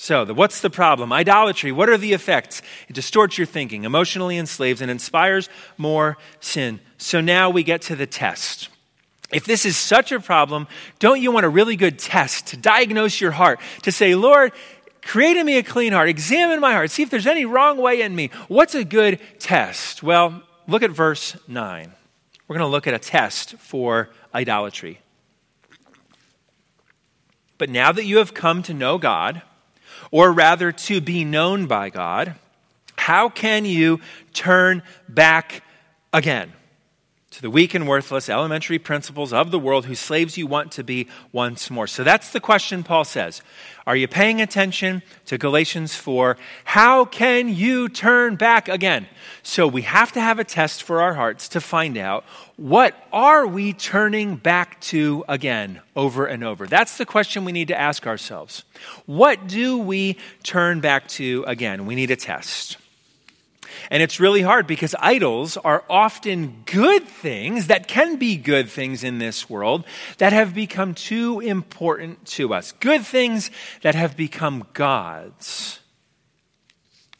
So, 0.00 0.24
the, 0.24 0.32
what's 0.32 0.60
the 0.60 0.70
problem? 0.70 1.12
Idolatry. 1.12 1.72
What 1.72 1.88
are 1.88 1.98
the 1.98 2.12
effects? 2.12 2.62
It 2.88 2.92
distorts 2.92 3.36
your 3.36 3.48
thinking, 3.48 3.82
emotionally 3.82 4.38
enslaves, 4.38 4.80
and 4.80 4.92
inspires 4.92 5.48
more 5.76 6.16
sin. 6.38 6.78
So 6.98 7.20
now 7.20 7.50
we 7.50 7.64
get 7.64 7.82
to 7.82 7.96
the 7.96 8.06
test. 8.06 8.68
If 9.30 9.44
this 9.44 9.66
is 9.66 9.76
such 9.76 10.10
a 10.10 10.20
problem, 10.20 10.68
don't 10.98 11.20
you 11.20 11.30
want 11.30 11.44
a 11.44 11.50
really 11.50 11.76
good 11.76 11.98
test 11.98 12.48
to 12.48 12.56
diagnose 12.56 13.20
your 13.20 13.32
heart? 13.32 13.60
To 13.82 13.92
say, 13.92 14.14
Lord, 14.14 14.52
create 15.02 15.36
in 15.36 15.44
me 15.44 15.58
a 15.58 15.62
clean 15.62 15.92
heart, 15.92 16.08
examine 16.08 16.60
my 16.60 16.72
heart, 16.72 16.90
see 16.90 17.02
if 17.02 17.10
there's 17.10 17.26
any 17.26 17.44
wrong 17.44 17.76
way 17.78 18.00
in 18.00 18.14
me. 18.14 18.30
What's 18.48 18.74
a 18.74 18.84
good 18.84 19.20
test? 19.38 20.02
Well, 20.02 20.42
look 20.66 20.82
at 20.82 20.90
verse 20.90 21.36
9. 21.46 21.92
We're 22.46 22.56
going 22.56 22.66
to 22.66 22.70
look 22.70 22.86
at 22.86 22.94
a 22.94 22.98
test 22.98 23.56
for 23.56 24.08
idolatry. 24.34 25.00
But 27.58 27.68
now 27.68 27.92
that 27.92 28.04
you 28.04 28.18
have 28.18 28.32
come 28.32 28.62
to 28.62 28.72
know 28.72 28.96
God, 28.96 29.42
or 30.10 30.32
rather 30.32 30.72
to 30.72 31.00
be 31.00 31.24
known 31.24 31.66
by 31.66 31.90
God, 31.90 32.34
how 32.96 33.28
can 33.28 33.64
you 33.64 34.00
turn 34.32 34.82
back 35.08 35.62
again? 36.12 36.52
To 37.38 37.42
the 37.42 37.50
weak 37.50 37.72
and 37.72 37.86
worthless 37.86 38.28
elementary 38.28 38.80
principles 38.80 39.32
of 39.32 39.52
the 39.52 39.60
world 39.60 39.86
whose 39.86 40.00
slaves 40.00 40.36
you 40.36 40.44
want 40.44 40.72
to 40.72 40.82
be 40.82 41.06
once 41.30 41.70
more. 41.70 41.86
So 41.86 42.02
that's 42.02 42.32
the 42.32 42.40
question 42.40 42.82
Paul 42.82 43.04
says. 43.04 43.42
Are 43.86 43.94
you 43.94 44.08
paying 44.08 44.40
attention 44.40 45.02
to 45.26 45.38
Galatians 45.38 45.94
4? 45.94 46.36
How 46.64 47.04
can 47.04 47.48
you 47.48 47.88
turn 47.88 48.34
back 48.34 48.68
again? 48.68 49.06
So 49.44 49.68
we 49.68 49.82
have 49.82 50.10
to 50.14 50.20
have 50.20 50.40
a 50.40 50.44
test 50.44 50.82
for 50.82 51.00
our 51.00 51.14
hearts 51.14 51.48
to 51.50 51.60
find 51.60 51.96
out 51.96 52.24
what 52.56 52.96
are 53.12 53.46
we 53.46 53.72
turning 53.72 54.34
back 54.34 54.80
to 54.80 55.24
again 55.28 55.80
over 55.94 56.26
and 56.26 56.42
over? 56.42 56.66
That's 56.66 56.98
the 56.98 57.06
question 57.06 57.44
we 57.44 57.52
need 57.52 57.68
to 57.68 57.78
ask 57.78 58.04
ourselves. 58.04 58.64
What 59.06 59.46
do 59.46 59.78
we 59.78 60.16
turn 60.42 60.80
back 60.80 61.06
to 61.10 61.44
again? 61.46 61.86
We 61.86 61.94
need 61.94 62.10
a 62.10 62.16
test. 62.16 62.78
And 63.90 64.02
it's 64.02 64.20
really 64.20 64.42
hard 64.42 64.66
because 64.66 64.94
idols 64.98 65.56
are 65.56 65.84
often 65.88 66.62
good 66.66 67.06
things 67.06 67.68
that 67.68 67.88
can 67.88 68.16
be 68.16 68.36
good 68.36 68.68
things 68.68 69.04
in 69.04 69.18
this 69.18 69.48
world 69.48 69.84
that 70.18 70.32
have 70.32 70.54
become 70.54 70.94
too 70.94 71.40
important 71.40 72.24
to 72.26 72.54
us. 72.54 72.72
Good 72.72 73.04
things 73.04 73.50
that 73.82 73.94
have 73.94 74.16
become 74.16 74.66
gods. 74.72 75.80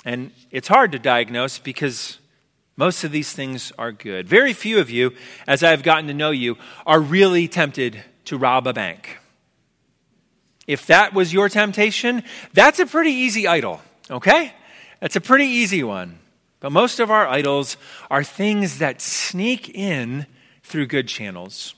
And 0.05 0.31
it's 0.51 0.69
hard 0.69 0.93
to 0.93 0.99
diagnose 0.99 1.59
because 1.59 2.19
most 2.77 3.03
of 3.03 3.11
these 3.11 3.33
things 3.33 3.73
are 3.77 3.91
good. 3.91 4.29
Very 4.29 4.53
few 4.53 4.79
of 4.79 4.89
you, 4.89 5.13
as 5.47 5.65
I've 5.65 5.83
gotten 5.83 6.07
to 6.07 6.15
know 6.15 6.31
you, 6.31 6.57
are 6.87 7.01
really 7.01 7.49
tempted 7.49 8.03
to 8.27 8.39
rob 8.39 8.67
a 8.69 8.73
bank. 8.73 9.19
If 10.69 10.87
that 10.87 11.15
was 11.15 11.33
your 11.33 11.49
temptation, 11.49 12.23
that's 12.53 12.79
a 12.79 12.87
pretty 12.87 13.11
easy 13.11 13.49
idol, 13.49 13.81
okay? 14.11 14.53
That's 15.01 15.17
a 15.17 15.21
pretty 15.21 15.47
easy 15.47 15.83
one. 15.83 16.19
But 16.61 16.73
most 16.73 17.01
of 17.01 17.11
our 17.11 17.27
idols 17.27 17.77
are 18.11 18.25
things 18.25 18.79
that 18.79 19.01
sneak 19.01 19.69
in 19.69 20.27
through 20.63 20.87
good 20.87 21.09
channels. 21.09 21.75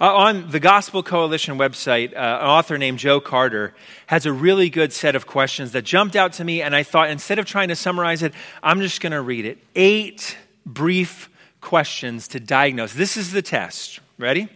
Uh, 0.00 0.14
on 0.14 0.50
the 0.50 0.60
Gospel 0.60 1.02
Coalition 1.02 1.56
website, 1.56 2.12
uh, 2.12 2.16
an 2.16 2.48
author 2.48 2.78
named 2.78 2.98
Joe 2.98 3.20
Carter 3.20 3.74
has 4.06 4.26
a 4.26 4.32
really 4.32 4.70
good 4.70 4.92
set 4.92 5.14
of 5.14 5.26
questions 5.26 5.72
that 5.72 5.82
jumped 5.82 6.16
out 6.16 6.32
to 6.34 6.44
me, 6.44 6.62
and 6.62 6.74
I 6.74 6.82
thought 6.82 7.10
instead 7.10 7.38
of 7.38 7.46
trying 7.46 7.68
to 7.68 7.76
summarize 7.76 8.22
it, 8.22 8.34
I'm 8.62 8.80
just 8.80 9.00
going 9.00 9.12
to 9.12 9.20
read 9.20 9.44
it. 9.44 9.58
Eight 9.76 10.36
brief 10.66 11.30
questions 11.60 12.28
to 12.28 12.40
diagnose. 12.40 12.92
This 12.92 13.16
is 13.16 13.32
the 13.32 13.42
test. 13.42 14.00
Ready? 14.18 14.48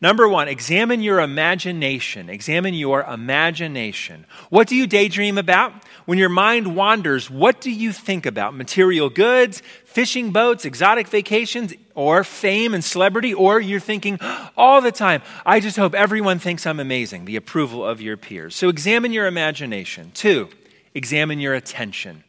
Number 0.00 0.28
one, 0.28 0.46
examine 0.46 1.02
your 1.02 1.18
imagination. 1.18 2.30
Examine 2.30 2.72
your 2.72 3.02
imagination. 3.02 4.26
What 4.48 4.68
do 4.68 4.76
you 4.76 4.86
daydream 4.86 5.38
about? 5.38 5.72
When 6.06 6.18
your 6.18 6.28
mind 6.28 6.76
wanders, 6.76 7.28
what 7.28 7.60
do 7.60 7.70
you 7.72 7.92
think 7.92 8.24
about? 8.24 8.54
Material 8.54 9.10
goods, 9.10 9.60
fishing 9.84 10.30
boats, 10.30 10.64
exotic 10.64 11.08
vacations, 11.08 11.74
or 11.96 12.22
fame 12.22 12.74
and 12.74 12.84
celebrity? 12.84 13.34
Or 13.34 13.58
you're 13.58 13.80
thinking 13.80 14.18
ah, 14.20 14.52
all 14.56 14.80
the 14.80 14.92
time, 14.92 15.20
I 15.44 15.58
just 15.58 15.76
hope 15.76 15.96
everyone 15.96 16.38
thinks 16.38 16.64
I'm 16.64 16.78
amazing, 16.78 17.24
the 17.24 17.34
approval 17.34 17.84
of 17.84 18.00
your 18.00 18.16
peers. 18.16 18.54
So 18.54 18.68
examine 18.68 19.12
your 19.12 19.26
imagination. 19.26 20.12
Two, 20.14 20.48
examine 20.94 21.40
your 21.40 21.54
attention. 21.54 22.22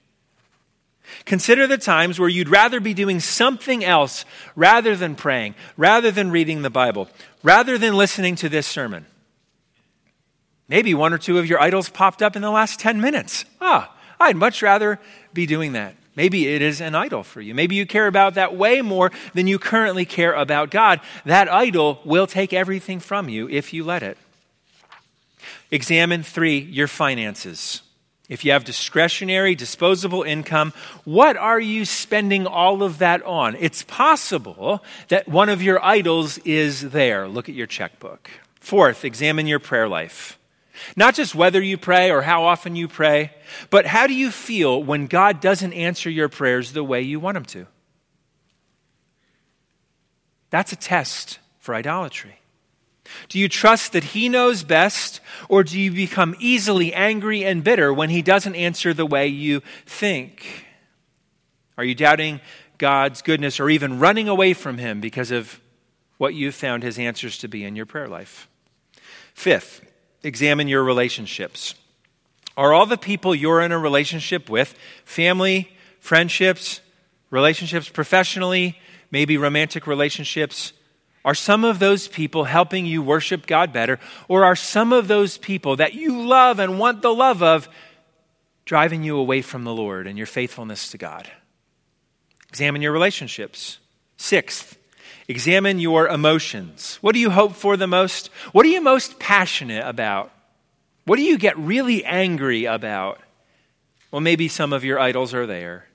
Consider 1.26 1.68
the 1.68 1.78
times 1.78 2.20
where 2.20 2.30
you'd 2.30 2.50
rather 2.50 2.80
be 2.80 2.94
doing 2.94 3.20
something 3.20 3.84
else 3.84 4.26
rather 4.56 4.96
than 4.96 5.16
praying, 5.16 5.56
rather 5.78 6.12
than 6.12 6.32
reading 6.32 6.62
the 6.62 6.70
Bible, 6.70 7.08
rather 7.44 7.78
than 7.78 7.96
listening 7.96 8.36
to 8.38 8.50
this 8.50 8.68
sermon. 8.68 9.06
Maybe 10.68 10.94
one 10.94 11.14
or 11.14 11.18
two 11.18 11.40
of 11.40 11.48
your 11.48 11.60
idols 11.60 11.90
popped 11.90 12.22
up 12.22 12.36
in 12.36 12.42
the 12.42 12.52
last 12.52 12.80
10 12.80 13.02
minutes. 13.02 13.46
Ah, 13.60 13.96
I'd 14.20 14.36
much 14.36 14.62
rather 14.62 15.00
be 15.34 15.46
doing 15.46 15.74
that. 15.74 15.96
Maybe 16.16 16.48
it 16.48 16.62
is 16.62 16.82
an 16.82 16.96
idol 16.96 17.24
for 17.24 17.42
you. 17.42 17.56
Maybe 17.56 17.76
you 17.76 17.86
care 17.86 18.06
about 18.06 18.34
that 18.34 18.56
way 18.56 18.82
more 18.82 19.12
than 19.34 19.48
you 19.48 19.58
currently 19.58 20.06
care 20.06 20.34
about 20.34 20.70
God. 20.70 21.00
That 21.26 21.52
idol 21.52 22.02
will 22.04 22.28
take 22.28 22.52
everything 22.54 23.00
from 23.00 23.30
you 23.30 23.48
if 23.50 23.74
you 23.74 23.84
let 23.84 24.04
it. 24.04 24.18
Examine 25.72 26.24
three, 26.24 26.60
your 26.60 26.88
finances. 26.88 27.84
If 28.30 28.46
you 28.46 28.52
have 28.52 28.64
discretionary, 28.64 29.56
disposable 29.56 30.22
income, 30.22 30.72
what 31.04 31.36
are 31.36 31.60
you 31.60 31.84
spending 31.84 32.46
all 32.46 32.84
of 32.84 33.00
that 33.00 33.24
on? 33.24 33.56
It's 33.60 33.82
possible 33.82 34.84
that 35.08 35.28
one 35.28 35.50
of 35.50 35.64
your 35.64 35.84
idols 35.84 36.38
is 36.40 36.92
there. 36.92 37.28
Look 37.28 37.50
at 37.50 37.56
your 37.56 37.66
checkbook. 37.68 38.30
Fourth, 38.60 39.04
examine 39.04 39.48
your 39.48 39.60
prayer 39.60 39.88
life. 39.88 40.38
Not 40.96 41.16
just 41.16 41.34
whether 41.34 41.60
you 41.60 41.78
pray 41.78 42.12
or 42.12 42.22
how 42.22 42.44
often 42.44 42.76
you 42.76 42.88
pray, 42.88 43.32
but 43.72 43.88
how 43.88 44.06
do 44.06 44.14
you 44.14 44.30
feel 44.30 44.82
when 44.82 45.08
God 45.08 45.42
doesn't 45.42 45.74
answer 45.74 46.10
your 46.10 46.30
prayers 46.30 46.72
the 46.72 46.84
way 46.84 47.02
you 47.02 47.20
want 47.20 47.36
Him 47.36 47.46
to? 47.46 47.68
That's 50.52 50.72
a 50.72 50.78
test 50.78 51.40
for 51.60 51.76
idolatry. 51.76 52.39
Do 53.28 53.40
you 53.40 53.50
trust 53.50 53.94
that 53.94 54.04
He 54.04 54.30
knows 54.30 54.64
best, 54.64 55.20
or 55.48 55.64
do 55.64 55.80
you 55.80 55.92
become 55.92 56.36
easily 56.40 56.94
angry 56.94 57.44
and 57.44 57.64
bitter 57.64 57.94
when 57.94 58.10
He 58.10 58.22
doesn't 58.22 58.56
answer 58.56 58.94
the 58.94 59.06
way 59.06 59.28
you 59.28 59.62
think? 59.86 60.66
Are 61.78 61.84
you 61.84 61.96
doubting 61.96 62.42
God's 62.78 63.22
goodness 63.22 63.60
or 63.60 63.70
even 63.70 64.00
running 64.00 64.28
away 64.28 64.54
from 64.54 64.78
Him 64.78 65.02
because 65.02 65.32
of 65.32 65.60
what 66.18 66.34
you've 66.34 66.56
found 66.56 66.84
His 66.84 67.00
answers 67.00 67.38
to 67.40 67.48
be 67.48 67.64
in 67.64 67.76
your 67.76 67.86
prayer 67.86 68.08
life? 68.08 68.48
Fifth, 69.34 69.82
examine 70.24 70.68
your 70.68 70.84
relationships. 70.84 71.76
Are 72.58 72.74
all 72.74 72.86
the 72.86 72.98
people 72.98 73.34
you're 73.34 73.62
in 73.62 73.72
a 73.72 73.80
relationship 73.80 74.50
with, 74.50 74.76
family, 75.06 75.72
friendships, 76.00 76.82
relationships 77.30 77.88
professionally, 77.88 78.78
maybe 79.12 79.38
romantic 79.38 79.88
relationships, 79.88 80.74
are 81.26 81.36
some 81.36 81.64
of 81.64 81.80
those 81.80 82.08
people 82.08 82.46
helping 82.46 82.86
you 82.86 83.02
worship 83.02 83.46
God 83.46 83.74
better? 83.74 84.00
Or 84.28 84.46
are 84.46 84.56
some 84.56 84.94
of 84.94 85.08
those 85.08 85.38
people 85.38 85.76
that 85.76 85.94
you 85.94 86.22
love 86.22 86.60
and 86.60 86.80
want 86.80 87.02
the 87.02 87.14
love 87.14 87.44
of 87.44 87.68
driving 88.66 89.04
you 89.04 89.18
away 89.18 89.42
from 89.42 89.64
the 89.64 89.74
Lord 89.74 90.08
and 90.08 90.18
your 90.18 90.28
faithfulness 90.28 90.90
to 90.92 90.98
God? 90.98 91.30
Examine 92.50 92.82
your 92.82 92.94
relationships. 92.94 93.80
Sixth, 94.18 94.78
examine 95.28 95.80
your 95.80 96.08
emotions. 96.08 96.98
What 97.02 97.14
do 97.14 97.20
you 97.20 97.30
hope 97.30 97.54
for 97.54 97.78
the 97.78 97.88
most? 97.88 98.28
What 98.52 98.66
are 98.66 98.70
you 98.70 98.82
most 98.82 99.20
passionate 99.20 99.86
about? 99.86 100.32
What 101.06 101.18
do 101.18 101.24
you 101.24 101.38
get 101.38 101.58
really 101.58 102.04
angry 102.06 102.66
about? 102.66 103.20
Well, 104.12 104.22
maybe 104.22 104.48
some 104.48 104.74
of 104.74 104.84
your 104.84 105.00
idols 105.00 105.34
are 105.34 105.46
there. 105.46 105.86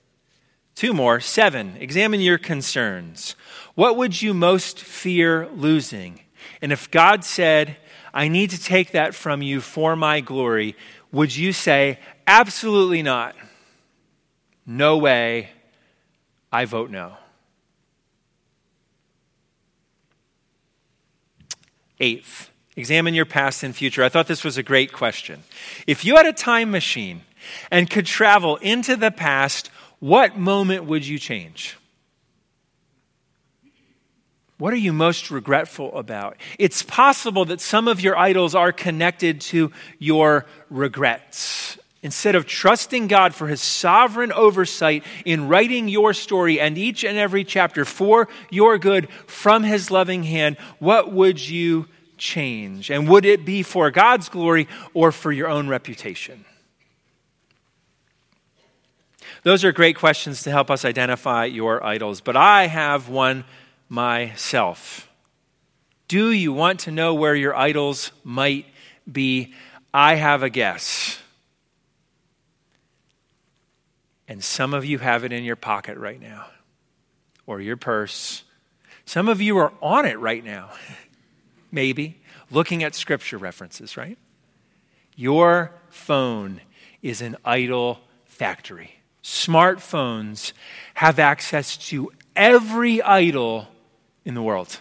Two 0.75 0.93
more. 0.93 1.21
Seven, 1.21 1.77
examine 1.79 2.21
your 2.21 2.39
concerns. 2.39 3.37
What 3.75 3.97
would 3.97 4.21
you 4.21 4.35
most 4.35 4.81
fear 4.81 5.49
losing? 5.55 6.21
And 6.61 6.73
if 6.73 6.91
God 6.91 7.25
said, 7.25 7.77
I 8.13 8.29
need 8.29 8.51
to 8.51 8.61
take 8.61 8.93
that 8.93 9.15
from 9.15 9.43
you 9.43 9.61
for 9.61 9.97
my 9.97 10.21
glory, 10.21 10.77
would 11.13 11.35
you 11.35 11.53
say, 11.53 11.99
Absolutely 12.27 13.03
not? 13.03 13.37
No 14.67 14.97
way. 14.97 15.51
I 16.51 16.65
vote 16.65 16.91
no. 16.91 17.17
Eighth, 22.01 22.51
examine 22.77 23.15
your 23.15 23.25
past 23.25 23.63
and 23.63 23.75
future. 23.75 24.03
I 24.03 24.09
thought 24.09 24.27
this 24.27 24.45
was 24.45 24.57
a 24.57 24.63
great 24.63 24.93
question. 24.93 25.43
If 25.87 26.05
you 26.05 26.17
had 26.17 26.27
a 26.27 26.33
time 26.33 26.71
machine 26.71 27.23
and 27.71 27.91
could 27.91 28.07
travel 28.07 28.57
into 28.57 28.97
the 28.97 29.11
past, 29.11 29.71
what 30.05 30.37
moment 30.37 30.85
would 30.85 31.07
you 31.07 31.19
change? 31.19 31.79
What 34.59 34.75
are 34.75 34.77
you 34.77 34.93
most 34.93 35.31
regretful 35.31 35.97
about? 35.97 36.37
It's 36.59 36.83
possible 36.83 37.47
that 37.47 37.63
some 37.63 37.89
of 37.89 38.03
your 38.03 38.15
idols 38.15 38.55
are 38.55 38.71
connected 38.71 39.41
to 39.53 39.73
your 39.99 40.45
regrets. 40.69 41.79
Instead 42.03 42.35
of 42.35 42.45
trusting 42.45 43.07
God 43.07 43.35
for 43.35 43.47
his 43.47 43.63
sovereign 43.63 44.31
oversight 44.31 45.05
in 45.25 45.49
writing 45.49 45.89
your 45.89 46.13
story 46.13 46.61
and 46.61 46.77
each 46.77 47.03
and 47.03 47.17
every 47.17 47.43
chapter 47.43 47.87
for 47.87 48.29
your 48.51 48.77
good 48.77 49.09
from 49.27 49.63
his 49.63 49.91
loving 49.91 50.23
hand, 50.23 50.59
what 50.81 51.15
would 51.15 51.41
you 51.49 51.87
change? 52.19 52.91
And 52.91 53.09
would 53.09 53.25
it 53.25 53.47
be 53.47 53.63
for 53.63 53.91
God's 53.91 54.29
glory 54.29 54.69
or 54.93 55.13
for 55.13 55.33
your 55.33 55.49
own 55.49 55.67
reputation? 55.67 56.45
Those 59.45 59.63
are 59.63 59.73
great 59.73 59.97
questions 59.97 60.43
to 60.43 60.51
help 60.51 60.71
us 60.71 60.85
identify 60.85 61.45
your 61.45 61.85
idols. 61.85 62.21
But 62.21 62.37
I 62.37 62.67
have 62.67 63.09
one 63.09 63.45
myself. 63.89 65.09
Do 66.09 66.31
you 66.31 66.53
want 66.53 66.81
to 66.81 66.91
know 66.91 67.15
where 67.15 67.35
your 67.35 67.55
idols 67.55 68.11
might 68.25 68.67
be? 69.11 69.55
I 69.93 70.17
have 70.17 70.43
a 70.43 70.51
guess. 70.51 71.19
And 74.27 74.43
some 74.43 74.73
of 74.73 74.87
you 74.87 74.99
have 74.99 75.25
it 75.25 75.33
in 75.33 75.45
your 75.45 75.57
pocket 75.57 75.99
right 75.99 76.21
now 76.21 76.47
or 77.47 77.61
your 77.61 77.77
purse. 77.77 78.45
Some 79.05 79.29
of 79.29 79.43
you 79.43 79.59
are 79.59 79.73
on 79.83 80.07
it 80.07 80.19
right 80.19 80.43
now, 80.43 80.71
maybe, 81.71 82.23
looking 82.51 82.83
at 82.83 82.95
scripture 82.95 83.37
references, 83.37 83.99
right? 83.99 84.17
Your 85.17 85.71
phone 85.91 86.63
is 87.03 87.21
an 87.21 87.37
idol 87.45 88.01
factory. 88.25 88.95
Smartphones 89.25 90.53
have 90.93 91.19
access 91.19 91.79
to 91.89 92.13
every 92.37 93.01
idol 93.01 93.67
in 94.27 94.35
the 94.35 94.43
world. 94.43 94.79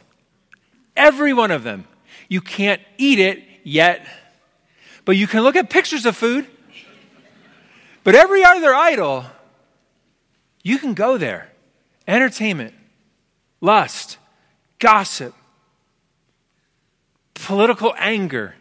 Every 0.97 1.33
one 1.33 1.49
of 1.49 1.63
them. 1.63 1.87
You 2.27 2.41
can't 2.41 2.81
eat 2.97 3.19
it 3.19 3.41
yet, 3.63 4.05
but 5.05 5.15
you 5.15 5.27
can 5.27 5.43
look 5.43 5.55
at 5.55 5.69
pictures 5.69 6.05
of 6.05 6.17
food. 6.17 6.45
But 8.03 8.15
every 8.15 8.43
other 8.43 8.73
idol, 8.75 9.25
you 10.61 10.77
can 10.77 10.93
go 10.93 11.17
there. 11.17 11.49
Entertainment, 12.05 12.73
lust, 13.61 14.17
gossip, 14.79 15.33
political 17.33 17.93
anger. 17.97 18.55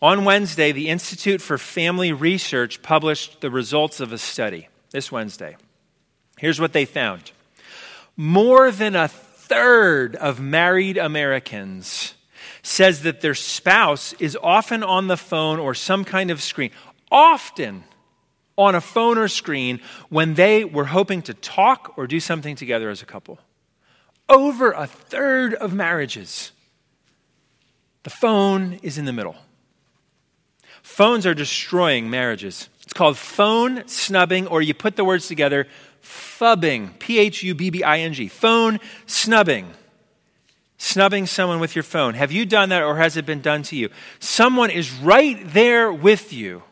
On 0.00 0.24
Wednesday, 0.24 0.70
the 0.70 0.90
Institute 0.90 1.42
for 1.42 1.58
Family 1.58 2.12
Research 2.12 2.82
published 2.82 3.40
the 3.40 3.50
results 3.50 3.98
of 3.98 4.12
a 4.12 4.18
study 4.18 4.68
this 4.90 5.10
Wednesday. 5.10 5.56
Here's 6.38 6.60
what 6.60 6.72
they 6.72 6.84
found 6.84 7.32
more 8.16 8.70
than 8.70 8.94
a 8.94 9.08
third 9.08 10.14
of 10.16 10.40
married 10.40 10.98
Americans 10.98 12.14
says 12.62 13.02
that 13.02 13.20
their 13.20 13.34
spouse 13.34 14.12
is 14.14 14.36
often 14.42 14.82
on 14.82 15.08
the 15.08 15.16
phone 15.16 15.58
or 15.58 15.74
some 15.74 16.04
kind 16.04 16.30
of 16.30 16.42
screen, 16.42 16.70
often 17.10 17.84
on 18.56 18.74
a 18.74 18.80
phone 18.80 19.18
or 19.18 19.28
screen 19.28 19.80
when 20.08 20.34
they 20.34 20.64
were 20.64 20.86
hoping 20.86 21.22
to 21.22 21.34
talk 21.34 21.94
or 21.96 22.06
do 22.06 22.20
something 22.20 22.56
together 22.56 22.90
as 22.90 23.02
a 23.02 23.06
couple. 23.06 23.38
Over 24.28 24.72
a 24.72 24.86
third 24.86 25.54
of 25.54 25.72
marriages, 25.72 26.52
the 28.02 28.10
phone 28.10 28.74
is 28.82 28.98
in 28.98 29.04
the 29.04 29.12
middle. 29.12 29.36
Phones 30.88 31.26
are 31.26 31.34
destroying 31.34 32.10
marriages. 32.10 32.68
It's 32.82 32.92
called 32.92 33.18
phone 33.18 33.86
snubbing, 33.86 34.48
or 34.48 34.62
you 34.62 34.74
put 34.74 34.96
the 34.96 35.04
words 35.04 35.28
together, 35.28 35.68
phubbing, 36.02 36.98
P 36.98 37.20
H 37.20 37.42
U 37.44 37.54
B 37.54 37.70
B 37.70 37.84
I 37.84 37.98
N 37.98 38.14
G, 38.14 38.26
phone 38.26 38.80
snubbing. 39.06 39.74
Snubbing 40.78 41.26
someone 41.26 41.60
with 41.60 41.76
your 41.76 41.84
phone. 41.84 42.14
Have 42.14 42.32
you 42.32 42.44
done 42.44 42.70
that 42.70 42.82
or 42.82 42.96
has 42.96 43.16
it 43.16 43.26
been 43.26 43.42
done 43.42 43.62
to 43.64 43.76
you? 43.76 43.90
Someone 44.18 44.70
is 44.70 44.90
right 44.90 45.38
there 45.52 45.92
with 45.92 46.32
you 46.32 46.64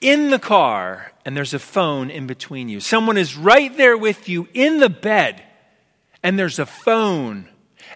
in 0.00 0.30
the 0.30 0.38
car 0.38 1.12
and 1.24 1.36
there's 1.36 1.54
a 1.54 1.58
phone 1.58 2.08
in 2.08 2.26
between 2.28 2.68
you. 2.68 2.78
Someone 2.78 3.16
is 3.16 3.36
right 3.36 3.74
there 3.76 3.96
with 3.96 4.28
you 4.28 4.46
in 4.54 4.78
the 4.78 4.90
bed 4.90 5.42
and 6.22 6.38
there's 6.38 6.58
a 6.58 6.66
phone 6.66 7.48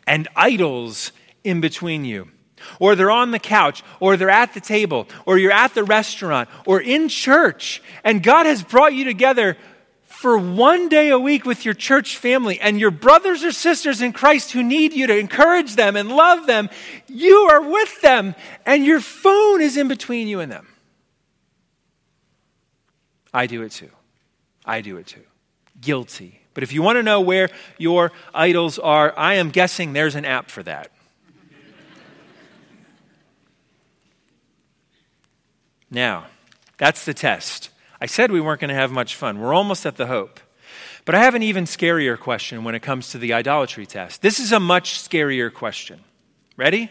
and 0.07 0.27
idols 0.35 1.13
in 1.45 1.61
between 1.61 2.05
you. 2.05 2.31
Or 2.79 2.95
they're 2.95 3.11
on 3.11 3.31
the 3.31 3.39
couch, 3.39 3.83
or 4.01 4.17
they're 4.17 4.31
at 4.31 4.55
the 4.55 4.61
table, 4.61 5.09
or 5.27 5.39
you're 5.39 5.53
at 5.53 5.75
the 5.75 5.85
restaurant, 5.85 6.49
or 6.67 6.81
in 6.81 7.09
church, 7.09 7.83
and 8.03 8.23
God 8.23 8.47
has 8.47 8.63
brought 8.63 8.95
you 8.95 9.05
together 9.05 9.57
for 10.25 10.39
one 10.39 10.89
day 10.89 11.11
a 11.11 11.19
week 11.19 11.45
with 11.45 11.67
your 11.67 11.75
church 11.75 12.17
family 12.17 12.59
and 12.59 12.81
your 12.81 12.91
brothers 12.91 13.45
or 13.45 13.53
sisters 13.53 14.01
in 14.01 14.11
Christ 14.11 14.53
who 14.53 14.63
need 14.63 14.95
you 14.95 15.07
to 15.07 15.19
encourage 15.19 15.77
them 15.77 15.97
and 15.97 16.09
love 16.09 16.47
them, 16.47 16.71
you 17.09 17.37
are 17.53 17.61
with 17.61 18.01
them 18.01 18.35
and 18.65 18.87
your 18.87 19.01
phone 19.01 19.61
is 19.61 19.77
in 19.77 19.87
between 19.87 20.27
you 20.27 20.41
and 20.41 20.51
them. 20.51 20.67
I 23.35 23.47
do 23.47 23.61
it 23.61 23.73
too. 23.73 23.91
I 24.65 24.81
do 24.81 24.97
it 24.97 25.09
too. 25.09 25.25
Guilty. 25.79 26.41
But 26.55 26.63
if 26.63 26.73
you 26.73 26.81
want 26.81 26.97
to 26.97 27.03
know 27.03 27.21
where 27.21 27.51
your 27.77 28.11
idols 28.33 28.79
are, 28.79 29.13
I 29.19 29.35
am 29.35 29.51
guessing 29.51 29.93
there's 29.93 30.15
an 30.15 30.25
app 30.25 30.51
for 30.51 30.63
that. 30.63 30.91
Now, 35.95 36.27
that's 36.77 37.05
the 37.05 37.15
test. 37.15 37.71
I 38.01 38.07
said 38.07 38.31
we 38.31 38.41
weren't 38.41 38.61
going 38.61 38.69
to 38.69 38.75
have 38.75 38.91
much 38.91 39.15
fun. 39.15 39.39
We're 39.41 39.55
almost 39.55 39.87
at 39.87 39.97
the 39.97 40.07
hope. 40.07 40.41
But 41.05 41.15
I 41.15 41.21
have 41.21 41.35
an 41.35 41.43
even 41.43 41.65
scarier 41.65 42.19
question 42.19 42.65
when 42.65 42.75
it 42.75 42.81
comes 42.81 43.11
to 43.11 43.19
the 43.19 43.33
idolatry 43.33 43.87
test. 43.87 44.23
This 44.23 44.41
is 44.41 44.53
a 44.53 44.61
much 44.61 44.99
scarier 44.99 45.53
question. 45.53 46.01
Ready? 46.57 46.91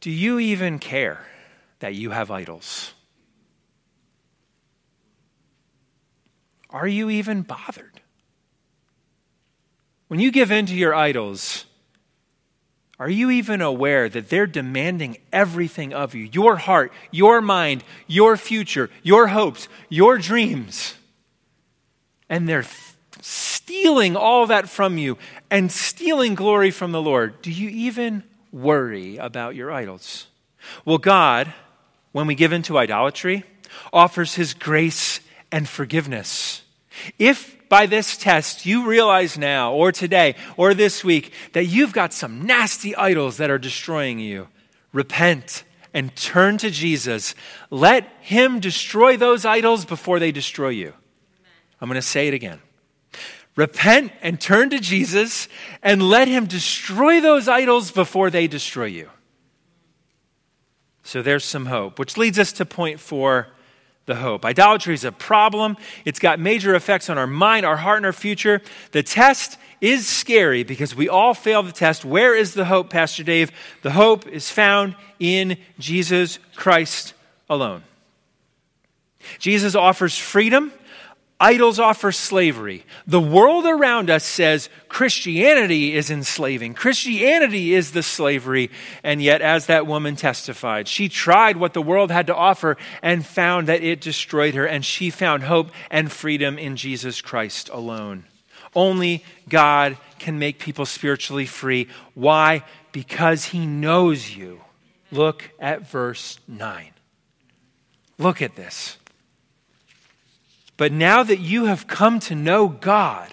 Do 0.00 0.10
you 0.10 0.38
even 0.38 0.78
care 0.78 1.24
that 1.80 1.94
you 1.94 2.10
have 2.10 2.30
idols? 2.30 2.92
Are 6.70 6.88
you 6.88 7.08
even 7.08 7.42
bothered? 7.42 8.00
When 10.08 10.20
you 10.20 10.30
give 10.30 10.50
in 10.50 10.66
to 10.66 10.74
your 10.74 10.94
idols, 10.94 11.64
are 13.04 13.10
you 13.10 13.28
even 13.28 13.60
aware 13.60 14.08
that 14.08 14.30
they're 14.30 14.46
demanding 14.46 15.18
everything 15.30 15.92
of 15.92 16.14
you? 16.14 16.30
Your 16.32 16.56
heart, 16.56 16.90
your 17.10 17.42
mind, 17.42 17.84
your 18.06 18.38
future, 18.38 18.88
your 19.02 19.26
hopes, 19.26 19.68
your 19.90 20.16
dreams. 20.16 20.94
And 22.30 22.48
they're 22.48 22.64
stealing 23.20 24.16
all 24.16 24.46
that 24.46 24.70
from 24.70 24.96
you 24.96 25.18
and 25.50 25.70
stealing 25.70 26.34
glory 26.34 26.70
from 26.70 26.92
the 26.92 27.02
Lord. 27.02 27.42
Do 27.42 27.50
you 27.50 27.68
even 27.68 28.22
worry 28.50 29.18
about 29.18 29.54
your 29.54 29.70
idols? 29.70 30.28
Well, 30.86 30.96
God, 30.96 31.52
when 32.12 32.26
we 32.26 32.34
give 32.34 32.54
into 32.54 32.78
idolatry, 32.78 33.44
offers 33.92 34.36
his 34.36 34.54
grace 34.54 35.20
and 35.52 35.68
forgiveness. 35.68 36.62
If 37.18 37.63
by 37.74 37.86
this 37.86 38.16
test 38.16 38.64
you 38.64 38.86
realize 38.86 39.36
now, 39.36 39.72
or 39.72 39.90
today, 39.90 40.36
or 40.56 40.74
this 40.74 41.02
week, 41.02 41.32
that 41.54 41.64
you've 41.64 41.92
got 41.92 42.12
some 42.12 42.46
nasty 42.46 42.94
idols 42.94 43.38
that 43.38 43.50
are 43.50 43.58
destroying 43.58 44.20
you, 44.20 44.46
repent 44.92 45.64
and 45.92 46.14
turn 46.14 46.56
to 46.56 46.70
Jesus. 46.70 47.34
Let 47.70 48.08
Him 48.20 48.60
destroy 48.60 49.16
those 49.16 49.44
idols 49.44 49.84
before 49.84 50.20
they 50.20 50.30
destroy 50.30 50.68
you. 50.68 50.92
I'm 51.80 51.88
going 51.88 51.96
to 51.96 52.02
say 52.02 52.28
it 52.28 52.34
again. 52.34 52.60
Repent 53.56 54.12
and 54.22 54.40
turn 54.40 54.70
to 54.70 54.78
Jesus 54.78 55.48
and 55.82 56.00
let 56.00 56.28
Him 56.28 56.46
destroy 56.46 57.20
those 57.20 57.48
idols 57.48 57.90
before 57.90 58.30
they 58.30 58.46
destroy 58.46 58.84
you. 58.84 59.10
So 61.02 61.22
there's 61.22 61.44
some 61.44 61.66
hope, 61.66 61.98
which 61.98 62.16
leads 62.16 62.38
us 62.38 62.52
to 62.52 62.64
point 62.64 63.00
four 63.00 63.48
the 64.06 64.16
hope. 64.16 64.44
Idolatry 64.44 64.94
is 64.94 65.04
a 65.04 65.12
problem. 65.12 65.76
It's 66.04 66.18
got 66.18 66.38
major 66.38 66.74
effects 66.74 67.08
on 67.08 67.18
our 67.18 67.26
mind, 67.26 67.64
our 67.64 67.76
heart, 67.76 67.98
and 67.98 68.06
our 68.06 68.12
future. 68.12 68.60
The 68.92 69.02
test 69.02 69.58
is 69.80 70.06
scary 70.06 70.62
because 70.62 70.94
we 70.94 71.08
all 71.08 71.34
fail 71.34 71.62
the 71.62 71.72
test. 71.72 72.04
Where 72.04 72.34
is 72.34 72.54
the 72.54 72.64
hope, 72.64 72.90
Pastor 72.90 73.22
Dave? 73.22 73.50
The 73.82 73.92
hope 73.92 74.26
is 74.26 74.50
found 74.50 74.96
in 75.18 75.56
Jesus 75.78 76.38
Christ 76.54 77.14
alone. 77.48 77.82
Jesus 79.38 79.74
offers 79.74 80.18
freedom 80.18 80.72
Idols 81.40 81.80
offer 81.80 82.12
slavery. 82.12 82.84
The 83.06 83.20
world 83.20 83.66
around 83.66 84.08
us 84.08 84.24
says 84.24 84.68
Christianity 84.88 85.94
is 85.94 86.08
enslaving. 86.08 86.74
Christianity 86.74 87.74
is 87.74 87.90
the 87.90 88.04
slavery. 88.04 88.70
And 89.02 89.20
yet, 89.20 89.42
as 89.42 89.66
that 89.66 89.86
woman 89.86 90.14
testified, 90.14 90.86
she 90.86 91.08
tried 91.08 91.56
what 91.56 91.74
the 91.74 91.82
world 91.82 92.12
had 92.12 92.28
to 92.28 92.36
offer 92.36 92.76
and 93.02 93.26
found 93.26 93.66
that 93.66 93.82
it 93.82 94.00
destroyed 94.00 94.54
her. 94.54 94.64
And 94.64 94.84
she 94.84 95.10
found 95.10 95.42
hope 95.42 95.72
and 95.90 96.10
freedom 96.10 96.56
in 96.56 96.76
Jesus 96.76 97.20
Christ 97.20 97.68
alone. 97.70 98.24
Only 98.74 99.24
God 99.48 99.98
can 100.20 100.38
make 100.38 100.58
people 100.60 100.86
spiritually 100.86 101.46
free. 101.46 101.88
Why? 102.14 102.62
Because 102.92 103.46
He 103.46 103.66
knows 103.66 104.36
you. 104.36 104.60
Look 105.10 105.50
at 105.58 105.88
verse 105.88 106.38
9. 106.46 106.90
Look 108.18 108.40
at 108.40 108.54
this. 108.54 108.98
But 110.76 110.92
now 110.92 111.22
that 111.22 111.40
you 111.40 111.66
have 111.66 111.86
come 111.86 112.20
to 112.20 112.34
know 112.34 112.68
God, 112.68 113.30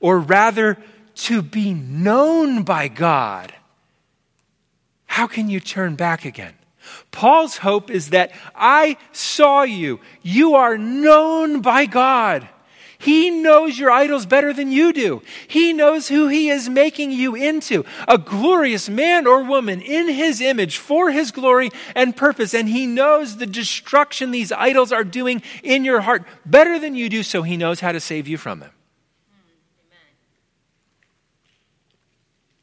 or 0.00 0.18
rather 0.18 0.78
to 1.14 1.42
be 1.42 1.72
known 1.72 2.62
by 2.62 2.88
God, 2.88 3.52
how 5.06 5.26
can 5.26 5.48
you 5.48 5.60
turn 5.60 5.94
back 5.94 6.24
again? 6.24 6.54
Paul's 7.10 7.58
hope 7.58 7.90
is 7.90 8.10
that 8.10 8.32
I 8.54 8.96
saw 9.12 9.62
you. 9.62 10.00
You 10.22 10.54
are 10.56 10.76
known 10.76 11.60
by 11.60 11.86
God. 11.86 12.48
He 13.04 13.28
knows 13.28 13.78
your 13.78 13.90
idols 13.90 14.24
better 14.24 14.54
than 14.54 14.72
you 14.72 14.90
do. 14.90 15.20
He 15.46 15.74
knows 15.74 16.08
who 16.08 16.28
He 16.28 16.48
is 16.48 16.70
making 16.70 17.12
you 17.12 17.34
into 17.34 17.84
a 18.08 18.16
glorious 18.16 18.88
man 18.88 19.26
or 19.26 19.44
woman 19.44 19.82
in 19.82 20.08
His 20.08 20.40
image 20.40 20.78
for 20.78 21.10
His 21.10 21.30
glory 21.30 21.70
and 21.94 22.16
purpose. 22.16 22.54
And 22.54 22.66
He 22.66 22.86
knows 22.86 23.36
the 23.36 23.44
destruction 23.44 24.30
these 24.30 24.52
idols 24.52 24.90
are 24.90 25.04
doing 25.04 25.42
in 25.62 25.84
your 25.84 26.00
heart 26.00 26.24
better 26.46 26.78
than 26.78 26.94
you 26.94 27.10
do, 27.10 27.22
so 27.22 27.42
He 27.42 27.58
knows 27.58 27.80
how 27.80 27.92
to 27.92 28.00
save 28.00 28.26
you 28.26 28.38
from 28.38 28.60
them. 28.60 28.70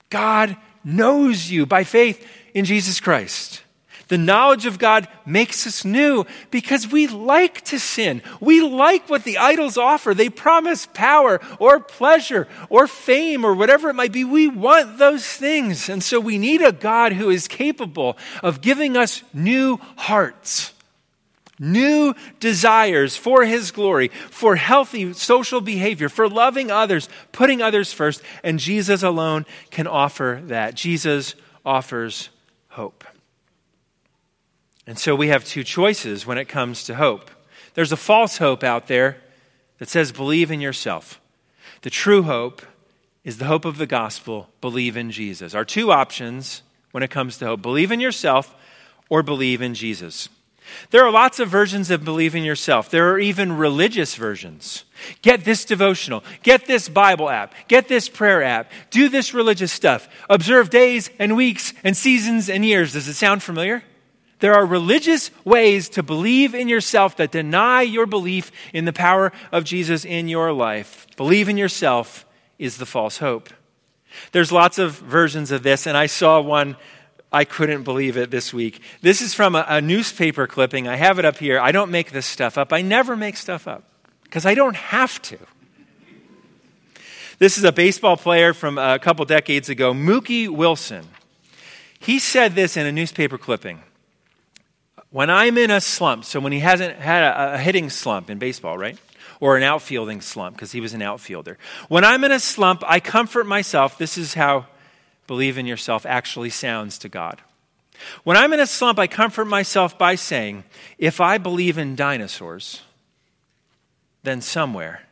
God 0.10 0.58
knows 0.84 1.52
you 1.52 1.68
by 1.68 1.84
faith 1.84 2.28
in 2.56 2.66
Jesus 2.66 3.00
Christ. 3.00 3.62
The 4.12 4.18
knowledge 4.18 4.66
of 4.66 4.78
God 4.78 5.08
makes 5.26 5.66
us 5.66 5.86
new 5.86 6.26
because 6.50 6.86
we 6.86 7.08
like 7.08 7.62
to 7.62 7.80
sin. 7.80 8.22
We 8.42 8.60
like 8.60 9.10
what 9.10 9.24
the 9.24 9.38
idols 9.38 9.78
offer. 9.78 10.14
They 10.14 10.28
promise 10.28 10.86
power 10.86 11.40
or 11.60 11.80
pleasure 11.80 12.50
or 12.68 12.88
fame 12.88 13.46
or 13.46 13.54
whatever 13.54 13.88
it 13.88 13.94
might 13.94 14.12
be. 14.12 14.26
We 14.26 14.50
want 14.50 14.98
those 14.98 15.26
things. 15.26 15.88
And 15.88 16.04
so 16.04 16.20
we 16.20 16.38
need 16.38 16.62
a 16.62 16.74
God 16.74 17.14
who 17.14 17.30
is 17.30 17.48
capable 17.48 18.18
of 18.44 18.60
giving 18.60 18.98
us 18.98 19.24
new 19.34 19.80
hearts 19.96 20.74
new 21.58 22.16
desires 22.40 23.16
for 23.16 23.46
His 23.46 23.70
glory, 23.70 24.08
for 24.32 24.56
healthy 24.56 25.14
social 25.14 25.62
behavior, 25.62 26.10
for 26.10 26.28
loving 26.28 26.72
others, 26.72 27.08
putting 27.32 27.62
others 27.62 27.94
first, 27.94 28.24
and 28.44 28.58
Jesus 28.58 29.04
alone 29.04 29.46
can 29.70 29.86
offer 29.86 30.42
that. 30.46 30.74
Jesus 30.74 31.36
offers 31.64 32.30
hope. 32.70 33.06
And 34.88 34.98
so 34.98 35.16
we 35.16 35.28
have 35.28 35.46
two 35.46 35.64
choices 35.64 36.26
when 36.26 36.38
it 36.38 36.46
comes 36.46 36.84
to 36.86 36.96
hope. 36.96 37.30
There's 37.74 37.92
a 37.92 37.98
false 37.98 38.38
hope 38.38 38.64
out 38.64 38.88
there 38.88 39.18
that 39.78 39.90
says, 39.90 40.12
believe 40.12 40.52
in 40.52 40.62
yourself. 40.62 41.20
The 41.82 41.90
true 41.90 42.24
hope 42.24 42.62
is 43.24 43.38
the 43.38 43.46
hope 43.46 43.66
of 43.66 43.78
the 43.78 43.88
gospel, 43.88 44.50
believe 44.60 44.98
in 44.98 45.12
Jesus. 45.12 45.54
Our 45.54 45.66
two 45.66 45.92
options 45.92 46.64
when 46.92 47.04
it 47.04 47.12
comes 47.12 47.38
to 47.38 47.46
hope 47.46 47.62
believe 47.62 47.92
in 47.92 48.00
yourself 48.00 48.56
or 49.10 49.24
believe 49.24 49.62
in 49.62 49.74
Jesus. 49.74 50.30
There 50.92 51.04
are 51.04 51.12
lots 51.12 51.40
of 51.40 51.50
versions 51.50 51.92
of 51.92 52.06
believe 52.06 52.36
in 52.36 52.44
yourself. 52.44 52.90
There 52.90 53.12
are 53.12 53.20
even 53.20 53.58
religious 53.58 54.16
versions. 54.16 54.86
Get 55.22 55.44
this 55.44 55.66
devotional, 55.66 56.24
get 56.44 56.66
this 56.66 56.88
Bible 56.88 57.30
app, 57.30 57.54
get 57.68 57.88
this 57.88 58.08
prayer 58.08 58.44
app, 58.44 58.72
do 58.90 59.10
this 59.10 59.34
religious 59.34 59.72
stuff, 59.72 60.08
observe 60.30 60.70
days 60.70 61.10
and 61.20 61.36
weeks 61.36 61.74
and 61.84 61.98
seasons 61.98 62.50
and 62.50 62.64
years. 62.64 62.94
Does 62.94 63.08
it 63.08 63.16
sound 63.16 63.44
familiar? 63.44 63.84
There 64.42 64.56
are 64.56 64.66
religious 64.66 65.32
ways 65.46 65.88
to 65.90 66.04
believe 66.04 66.54
in 66.54 66.68
yourself 66.68 67.16
that 67.18 67.32
deny 67.32 67.84
your 67.84 68.08
belief 68.08 68.52
in 68.74 68.86
the 68.86 68.94
power 68.94 69.32
of 69.52 69.64
Jesus 69.64 70.04
in 70.04 70.28
your 70.28 70.52
life. 70.52 71.08
Believe 71.16 71.48
in 71.48 71.58
yourself 71.58 72.26
is 72.60 72.78
the 72.78 72.86
false 72.86 73.20
hope. 73.20 73.50
There's 74.32 74.52
lots 74.52 74.80
of 74.80 74.98
versions 74.98 75.52
of 75.52 75.64
this, 75.64 75.88
and 75.88 75.96
I 75.96 76.08
saw 76.08 76.42
one 76.42 76.76
I 77.32 77.46
couldn't 77.46 77.84
believe 77.84 78.18
it 78.18 78.30
this 78.30 78.54
week. 78.54 78.82
This 79.02 79.22
is 79.22 79.34
from 79.34 79.56
a, 79.56 79.66
a, 79.68 79.80
newspaper 79.80 80.48
clipping. 80.48 80.88
I 80.88 80.98
have 80.98 81.18
it 81.18 81.24
up 81.24 81.38
here. 81.38 81.60
I 81.60 81.72
don't 81.72 81.90
make 81.90 82.12
this 82.12 82.26
stuff 82.26 82.58
up. 82.58 82.74
I 82.74 82.82
never 82.82 83.16
make 83.16 83.38
stuff 83.38 83.70
up 83.70 83.84
because 84.24 84.46
I 84.46 84.54
don't 84.54 84.76
have 84.76 85.22
to. 85.24 85.38
This 87.40 87.58
is 87.58 87.64
a 87.64 87.72
baseball 87.72 88.18
player 88.18 88.54
from 88.54 88.78
a 88.78 89.00
couple 89.00 89.24
decades 89.24 89.70
ago, 89.70 89.94
Mookie 89.94 90.50
Wilson. 90.50 91.08
He 92.00 92.20
said 92.20 92.54
this 92.54 92.76
in 92.76 92.86
a 92.86 92.92
newspaper 92.92 93.38
clipping. 93.38 93.82
When 95.12 95.30
I'm 95.30 95.58
in 95.58 95.70
a 95.72 95.82
slump, 95.82 96.26
so 96.26 96.40
when 96.40 96.54
he 96.54 96.60
hasn't 96.60 96.98
had 96.98 97.24
a, 97.24 97.54
a 97.56 97.58
hitting 97.58 97.90
slump 97.90 98.30
in 98.30 98.40
baseball, 98.40 98.78
right? 98.78 98.98
Or 99.40 99.58
an 99.58 99.64
outfielding 99.64 100.22
slump, 100.22 100.56
because 100.56 100.72
he 100.72 100.80
was 100.80 100.94
an 100.94 101.02
outfielder. 101.02 101.58
When 101.90 102.06
I'm 102.06 102.24
in 102.24 102.32
a 102.32 102.40
slump, 102.40 102.84
I 102.88 103.00
comfort 103.00 103.46
myself. 103.46 103.98
This 103.98 104.18
is 104.18 104.36
how 104.36 104.68
believe 105.28 105.58
in 105.58 105.66
yourself 105.66 106.06
actually 106.06 106.50
sounds 106.50 106.98
to 107.00 107.10
God. 107.10 107.42
When 108.24 108.38
I'm 108.38 108.54
in 108.54 108.60
a 108.60 108.68
slump, 108.68 109.00
I 109.00 109.08
comfort 109.08 109.46
myself 109.46 109.98
by 109.98 110.16
saying, 110.16 110.64
if 110.98 111.20
I 111.20 111.38
believe 111.38 111.78
in 111.78 111.96
dinosaurs, 111.96 112.82
then 114.24 114.42
somewhere 114.42 115.04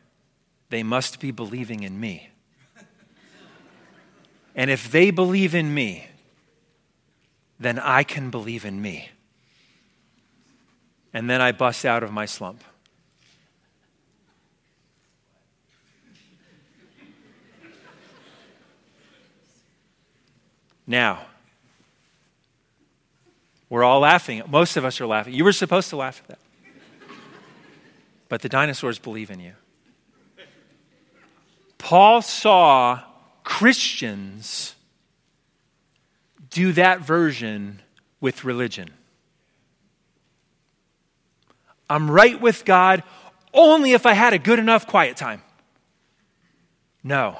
they 0.70 0.82
must 0.82 1.20
be 1.20 1.30
believing 1.30 1.82
in 1.82 2.00
me. 2.00 2.30
And 4.54 4.70
if 4.70 4.90
they 4.90 5.10
believe 5.10 5.54
in 5.54 5.72
me, 5.72 6.08
then 7.58 7.78
I 7.78 8.02
can 8.02 8.30
believe 8.30 8.64
in 8.64 8.80
me. 8.80 9.10
And 11.12 11.28
then 11.28 11.40
I 11.40 11.52
bust 11.52 11.84
out 11.84 12.02
of 12.02 12.12
my 12.12 12.26
slump. 12.26 12.62
Now, 20.86 21.26
we're 23.68 23.84
all 23.84 24.00
laughing. 24.00 24.42
Most 24.48 24.76
of 24.76 24.84
us 24.84 25.00
are 25.00 25.06
laughing. 25.06 25.34
You 25.34 25.44
were 25.44 25.52
supposed 25.52 25.88
to 25.90 25.96
laugh 25.96 26.20
at 26.22 26.28
that. 26.28 26.38
But 28.28 28.42
the 28.42 28.48
dinosaurs 28.48 28.98
believe 28.98 29.30
in 29.30 29.40
you. 29.40 29.52
Paul 31.78 32.22
saw 32.22 33.02
Christians 33.44 34.74
do 36.50 36.72
that 36.72 37.00
version 37.00 37.80
with 38.20 38.44
religion. 38.44 38.90
I'm 41.90 42.10
right 42.10 42.40
with 42.40 42.64
God 42.64 43.02
only 43.52 43.92
if 43.92 44.06
I 44.06 44.12
had 44.12 44.32
a 44.32 44.38
good 44.38 44.60
enough 44.60 44.86
quiet 44.86 45.16
time. 45.16 45.42
No. 47.02 47.38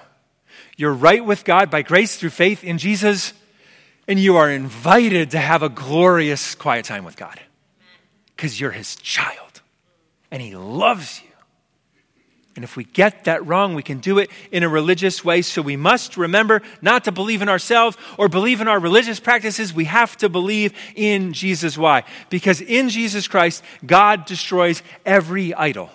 You're 0.77 0.93
right 0.93 1.25
with 1.25 1.45
God 1.45 1.71
by 1.71 1.83
grace 1.83 2.17
through 2.17 2.31
faith 2.31 2.65
in 2.65 2.79
Jesus 2.79 3.33
and 4.09 4.19
you 4.19 4.37
are 4.37 4.51
invited 4.51 5.31
to 5.31 5.39
have 5.39 5.63
a 5.63 5.69
glorious 5.69 6.57
quiet 6.57 6.85
time 6.85 7.05
with 7.05 7.17
God 7.17 7.39
because 8.35 8.59
you're 8.59 8.73
his 8.73 8.97
child 8.97 9.63
and 10.31 10.43
he 10.43 10.57
loves 10.57 11.23
you. 11.23 11.30
And 12.57 12.65
if 12.65 12.77
we 12.77 12.85
get 12.85 13.25
that 13.25 13.47
wrong, 13.47 13.75
we 13.75 13.83
can 13.83 13.99
do 13.99 14.19
it 14.19 14.29
in 14.51 14.63
a 14.63 14.69
religious 14.69 15.25
way. 15.25 15.41
So 15.43 15.63
we 15.63 15.77
must 15.77 16.17
remember 16.17 16.63
not 16.83 17.05
to 17.05 17.13
believe 17.13 17.43
in 17.43 17.49
ourselves 17.49 17.97
or 18.19 18.29
believe 18.29 18.61
in 18.61 18.67
our 18.69 18.81
religious 18.81 19.21
practices. 19.21 19.73
We 19.73 19.85
have 19.85 20.17
to 20.19 20.29
believe 20.29 20.73
in 20.97 21.33
Jesus. 21.33 21.79
Why? 21.79 22.03
Because 22.29 22.61
in 22.61 22.89
Jesus 22.89 23.29
Christ, 23.29 23.63
God 23.87 24.27
destroys 24.27 24.83
every 25.07 25.55
idol. 25.55 25.91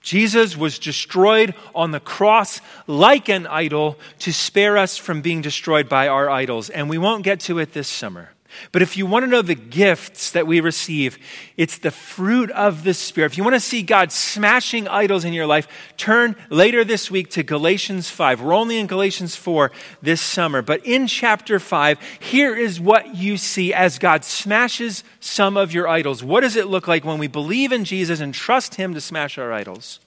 Jesus 0.00 0.54
was 0.54 0.78
destroyed 0.78 1.54
on 1.74 1.90
the 1.90 1.98
cross 1.98 2.60
like 2.86 3.30
an 3.30 3.46
idol 3.46 3.98
to 4.20 4.32
spare 4.34 4.76
us 4.76 4.98
from 4.98 5.22
being 5.22 5.40
destroyed 5.40 5.88
by 5.88 6.08
our 6.08 6.28
idols. 6.28 6.68
And 6.68 6.90
we 6.90 6.98
won't 6.98 7.24
get 7.24 7.40
to 7.40 7.58
it 7.58 7.72
this 7.72 7.88
summer. 7.88 8.33
But 8.72 8.82
if 8.82 8.96
you 8.96 9.06
want 9.06 9.24
to 9.24 9.30
know 9.30 9.42
the 9.42 9.54
gifts 9.54 10.30
that 10.32 10.46
we 10.46 10.60
receive, 10.60 11.18
it's 11.56 11.78
the 11.78 11.90
fruit 11.90 12.50
of 12.50 12.84
the 12.84 12.94
Spirit. 12.94 13.32
If 13.32 13.38
you 13.38 13.44
want 13.44 13.54
to 13.54 13.60
see 13.60 13.82
God 13.82 14.12
smashing 14.12 14.88
idols 14.88 15.24
in 15.24 15.32
your 15.32 15.46
life, 15.46 15.68
turn 15.96 16.36
later 16.50 16.84
this 16.84 17.10
week 17.10 17.30
to 17.30 17.42
Galatians 17.42 18.10
5. 18.10 18.40
We're 18.40 18.54
only 18.54 18.78
in 18.78 18.86
Galatians 18.86 19.36
4 19.36 19.70
this 20.02 20.20
summer. 20.20 20.62
But 20.62 20.84
in 20.86 21.06
chapter 21.06 21.58
5, 21.58 21.98
here 22.20 22.56
is 22.56 22.80
what 22.80 23.14
you 23.14 23.36
see 23.36 23.72
as 23.72 23.98
God 23.98 24.24
smashes 24.24 25.04
some 25.20 25.56
of 25.56 25.72
your 25.72 25.88
idols. 25.88 26.22
What 26.24 26.40
does 26.40 26.56
it 26.56 26.66
look 26.66 26.88
like 26.88 27.04
when 27.04 27.18
we 27.18 27.26
believe 27.26 27.72
in 27.72 27.84
Jesus 27.84 28.20
and 28.20 28.34
trust 28.34 28.74
Him 28.76 28.94
to 28.94 29.00
smash 29.00 29.38
our 29.38 29.52
idols? 29.52 30.00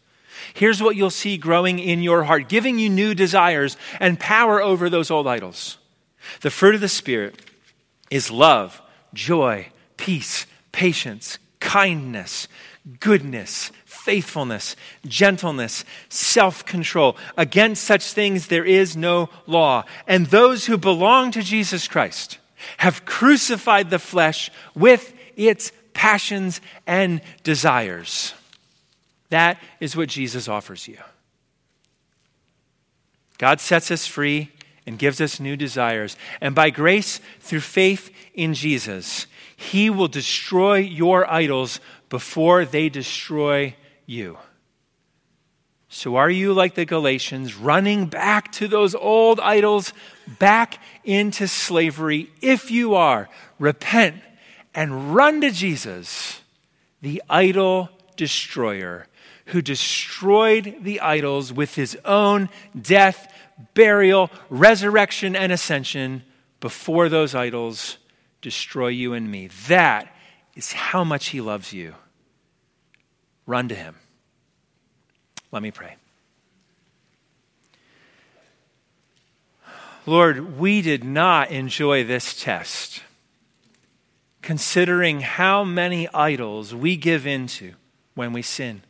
Here's 0.54 0.82
what 0.82 0.96
you'll 0.96 1.10
see 1.10 1.38
growing 1.38 1.80
in 1.80 2.02
your 2.02 2.24
heart, 2.24 2.50
giving 2.50 2.80
you 2.80 2.90
new 2.90 3.14
desires 3.14 3.78
and 4.00 4.20
power 4.20 4.62
over 4.62 4.90
those 4.90 5.12
old 5.12 5.28
idols. 5.28 5.78
The 6.42 6.50
fruit 6.50 6.76
of 6.76 6.82
the 6.82 6.90
Spirit 6.90 7.40
is 8.10 8.32
love, 8.32 8.82
joy, 9.14 9.68
peace, 9.98 10.46
patience, 10.72 11.40
kindness, 11.60 12.48
goodness, 13.00 13.72
faithfulness, 13.86 14.76
gentleness, 15.06 15.84
self 16.10 16.66
control. 16.66 17.18
Against 17.36 17.84
such 17.84 18.14
things 18.14 18.48
there 18.48 18.66
is 18.66 18.96
no 18.96 19.30
law. 19.46 19.84
And 20.08 20.28
those 20.28 20.66
who 20.66 20.78
belong 20.78 21.32
to 21.32 21.42
Jesus 21.42 21.88
Christ 21.88 22.38
have 22.78 23.06
crucified 23.06 23.90
the 23.90 24.00
flesh 24.00 24.50
with 24.76 25.14
its 25.36 25.72
passions 25.94 26.62
and 26.86 27.22
desires. 27.44 28.34
That 29.30 29.60
is 29.80 29.96
what 29.96 30.10
Jesus 30.10 30.48
offers 30.48 30.88
you. 30.88 30.98
God 33.38 33.60
sets 33.60 33.92
us 33.92 34.08
free 34.08 34.52
and 34.88 34.98
gives 34.98 35.20
us 35.22 35.40
new 35.40 35.58
desires. 35.58 36.16
And 36.42 36.56
by 36.56 36.72
grace, 36.72 37.20
through 37.42 37.60
faith 37.60 38.10
in 38.34 38.54
Jesus, 38.54 39.28
He 39.56 39.90
will 39.90 40.08
destroy 40.08 40.78
your 40.78 41.30
idols 41.30 41.80
before 42.10 42.66
they 42.66 42.90
destroy 42.90 43.76
you. 44.06 44.38
So, 45.90 46.16
are 46.16 46.30
you 46.30 46.54
like 46.54 46.76
the 46.76 46.86
Galatians, 46.86 47.56
running 47.56 48.08
back 48.08 48.52
to 48.54 48.68
those 48.68 48.96
old 48.96 49.40
idols, 49.40 49.94
back 50.40 50.82
into 51.04 51.48
slavery? 51.48 52.30
If 52.42 52.72
you 52.72 52.96
are, 52.96 53.30
repent 53.60 54.18
and 54.74 55.16
run 55.16 55.42
to 55.42 55.52
Jesus, 55.52 56.42
the 57.02 57.22
idol 57.30 57.90
destroyer 58.16 59.08
who 59.48 59.62
destroyed 59.62 60.78
the 60.82 61.00
idols 61.02 61.52
with 61.52 61.76
his 61.76 61.98
own 62.06 62.50
death, 62.80 63.34
burial, 63.74 64.30
resurrection, 64.50 65.36
and 65.36 65.52
ascension 65.52 66.24
before 66.60 67.10
those 67.10 67.36
idols 67.36 67.98
destroy 68.42 68.88
you 68.88 69.14
and 69.14 69.30
me. 69.30 69.48
That 69.68 70.14
is 70.56 70.72
how 70.74 71.04
much 71.04 71.28
he 71.28 71.42
loves 71.42 71.74
you. 71.74 71.96
Run 73.46 73.68
to 73.70 73.76
him. 73.76 73.96
Let 75.52 75.62
me 75.62 75.72
pray. 75.72 75.96
Lord, 80.06 80.58
we 80.58 80.82
did 80.82 81.04
not 81.04 81.52
enjoy 81.52 82.04
this 82.04 82.42
test. 82.42 83.02
considering 84.48 85.20
how 85.20 85.62
many 85.62 86.08
idols 86.14 86.74
we 86.74 86.96
give 86.96 87.28
into 87.28 87.74
when 88.16 88.32
we 88.32 88.42
sin. 88.42 88.82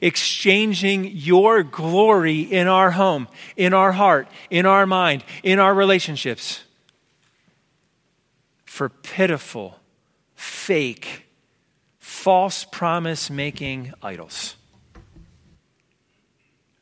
Exchanging 0.00 1.04
your 1.04 1.62
glory 1.62 2.40
in 2.40 2.66
our 2.66 2.92
home, 2.92 3.28
in 3.56 3.74
our 3.74 3.92
heart, 3.92 4.28
in 4.50 4.66
our 4.66 4.86
mind, 4.86 5.24
in 5.42 5.58
our 5.58 5.74
relationships 5.74 6.62
for 8.64 8.88
pitiful, 8.88 9.78
fake, 10.34 11.26
false 11.98 12.64
promise 12.64 13.28
making 13.28 13.92
idols. 14.02 14.56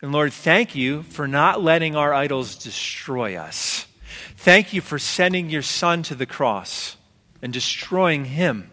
And 0.00 0.12
Lord, 0.12 0.32
thank 0.32 0.76
you 0.76 1.02
for 1.02 1.26
not 1.26 1.62
letting 1.62 1.96
our 1.96 2.14
idols 2.14 2.54
destroy 2.54 3.36
us. 3.36 3.86
Thank 4.36 4.72
you 4.72 4.80
for 4.80 4.98
sending 4.98 5.50
your 5.50 5.62
Son 5.62 6.02
to 6.04 6.14
the 6.14 6.26
cross 6.26 6.96
and 7.42 7.52
destroying 7.52 8.26
him 8.26 8.70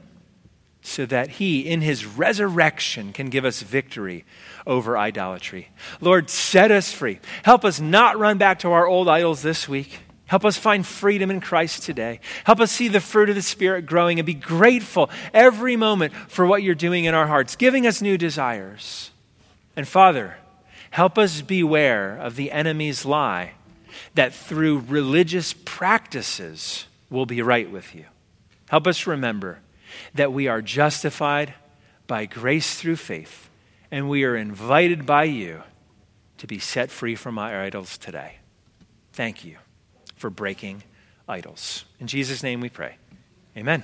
so 0.86 1.06
that 1.08 1.32
he, 1.32 1.62
in 1.62 1.82
his 1.82 2.06
resurrection, 2.06 3.12
can 3.12 3.30
give 3.30 3.44
us 3.44 3.62
victory 3.64 4.24
over 4.68 4.98
idolatry. 4.98 5.70
Lord, 6.00 6.30
set 6.30 6.70
us 6.70 6.92
free. 6.92 7.20
Help 7.44 7.66
us 7.66 7.80
not 7.80 8.20
run 8.20 8.38
back 8.38 8.60
to 8.60 8.72
our 8.72 8.88
old 8.88 9.10
idols 9.10 9.42
this 9.42 9.68
week. 9.68 10.00
Help 10.28 10.46
us 10.46 10.58
find 10.58 10.86
freedom 10.86 11.32
in 11.32 11.42
Christ 11.42 11.84
today. 11.84 12.20
Help 12.44 12.60
us 12.60 12.72
see 12.72 12.88
the 12.88 13.00
fruit 13.00 13.30
of 13.30 13.36
the 13.36 13.42
Spirit 13.42 13.88
growing 13.88 14.20
and 14.20 14.28
be 14.28 14.36
grateful 14.36 15.10
every 15.34 15.76
moment 15.76 16.14
for 16.14 16.46
what 16.46 16.62
you're 16.62 16.76
doing 16.76 17.06
in 17.06 17.16
our 17.16 17.28
hearts, 17.28 17.56
giving 17.56 17.88
us 17.88 18.02
new 18.02 18.18
desires. 18.18 19.10
And 19.76 19.88
Father, 19.88 20.38
help 20.92 21.18
us 21.18 21.42
beware 21.42 22.16
of 22.16 22.36
the 22.36 22.52
enemy's 22.52 23.06
lie 23.06 23.54
that 24.14 24.34
through 24.34 24.84
religious 24.88 25.54
practices 25.66 26.86
we'll 27.10 27.26
be 27.26 27.42
right 27.42 27.72
with 27.72 27.96
you. 27.96 28.06
Help 28.70 28.86
us 28.86 29.08
remember 29.08 29.60
that 30.14 30.34
we 30.34 30.48
are 30.48 30.62
justified 30.62 31.54
by 32.08 32.26
grace 32.26 32.80
through 32.80 32.98
faith, 32.98 33.50
and 33.92 34.10
we 34.10 34.24
are 34.24 34.36
invited 34.36 35.06
by 35.06 35.24
you 35.24 35.64
to 36.38 36.48
be 36.48 36.60
set 36.60 36.92
free 36.92 37.16
from 37.16 37.38
our 37.38 37.62
idols 37.62 37.98
today. 37.98 38.38
Thank 39.14 39.46
you 39.46 39.58
for 40.16 40.30
breaking 40.30 40.84
idols. 41.28 41.86
In 42.00 42.08
Jesus' 42.08 42.44
name 42.44 42.62
we 42.62 42.70
pray. 42.70 42.98
Amen. 43.58 43.84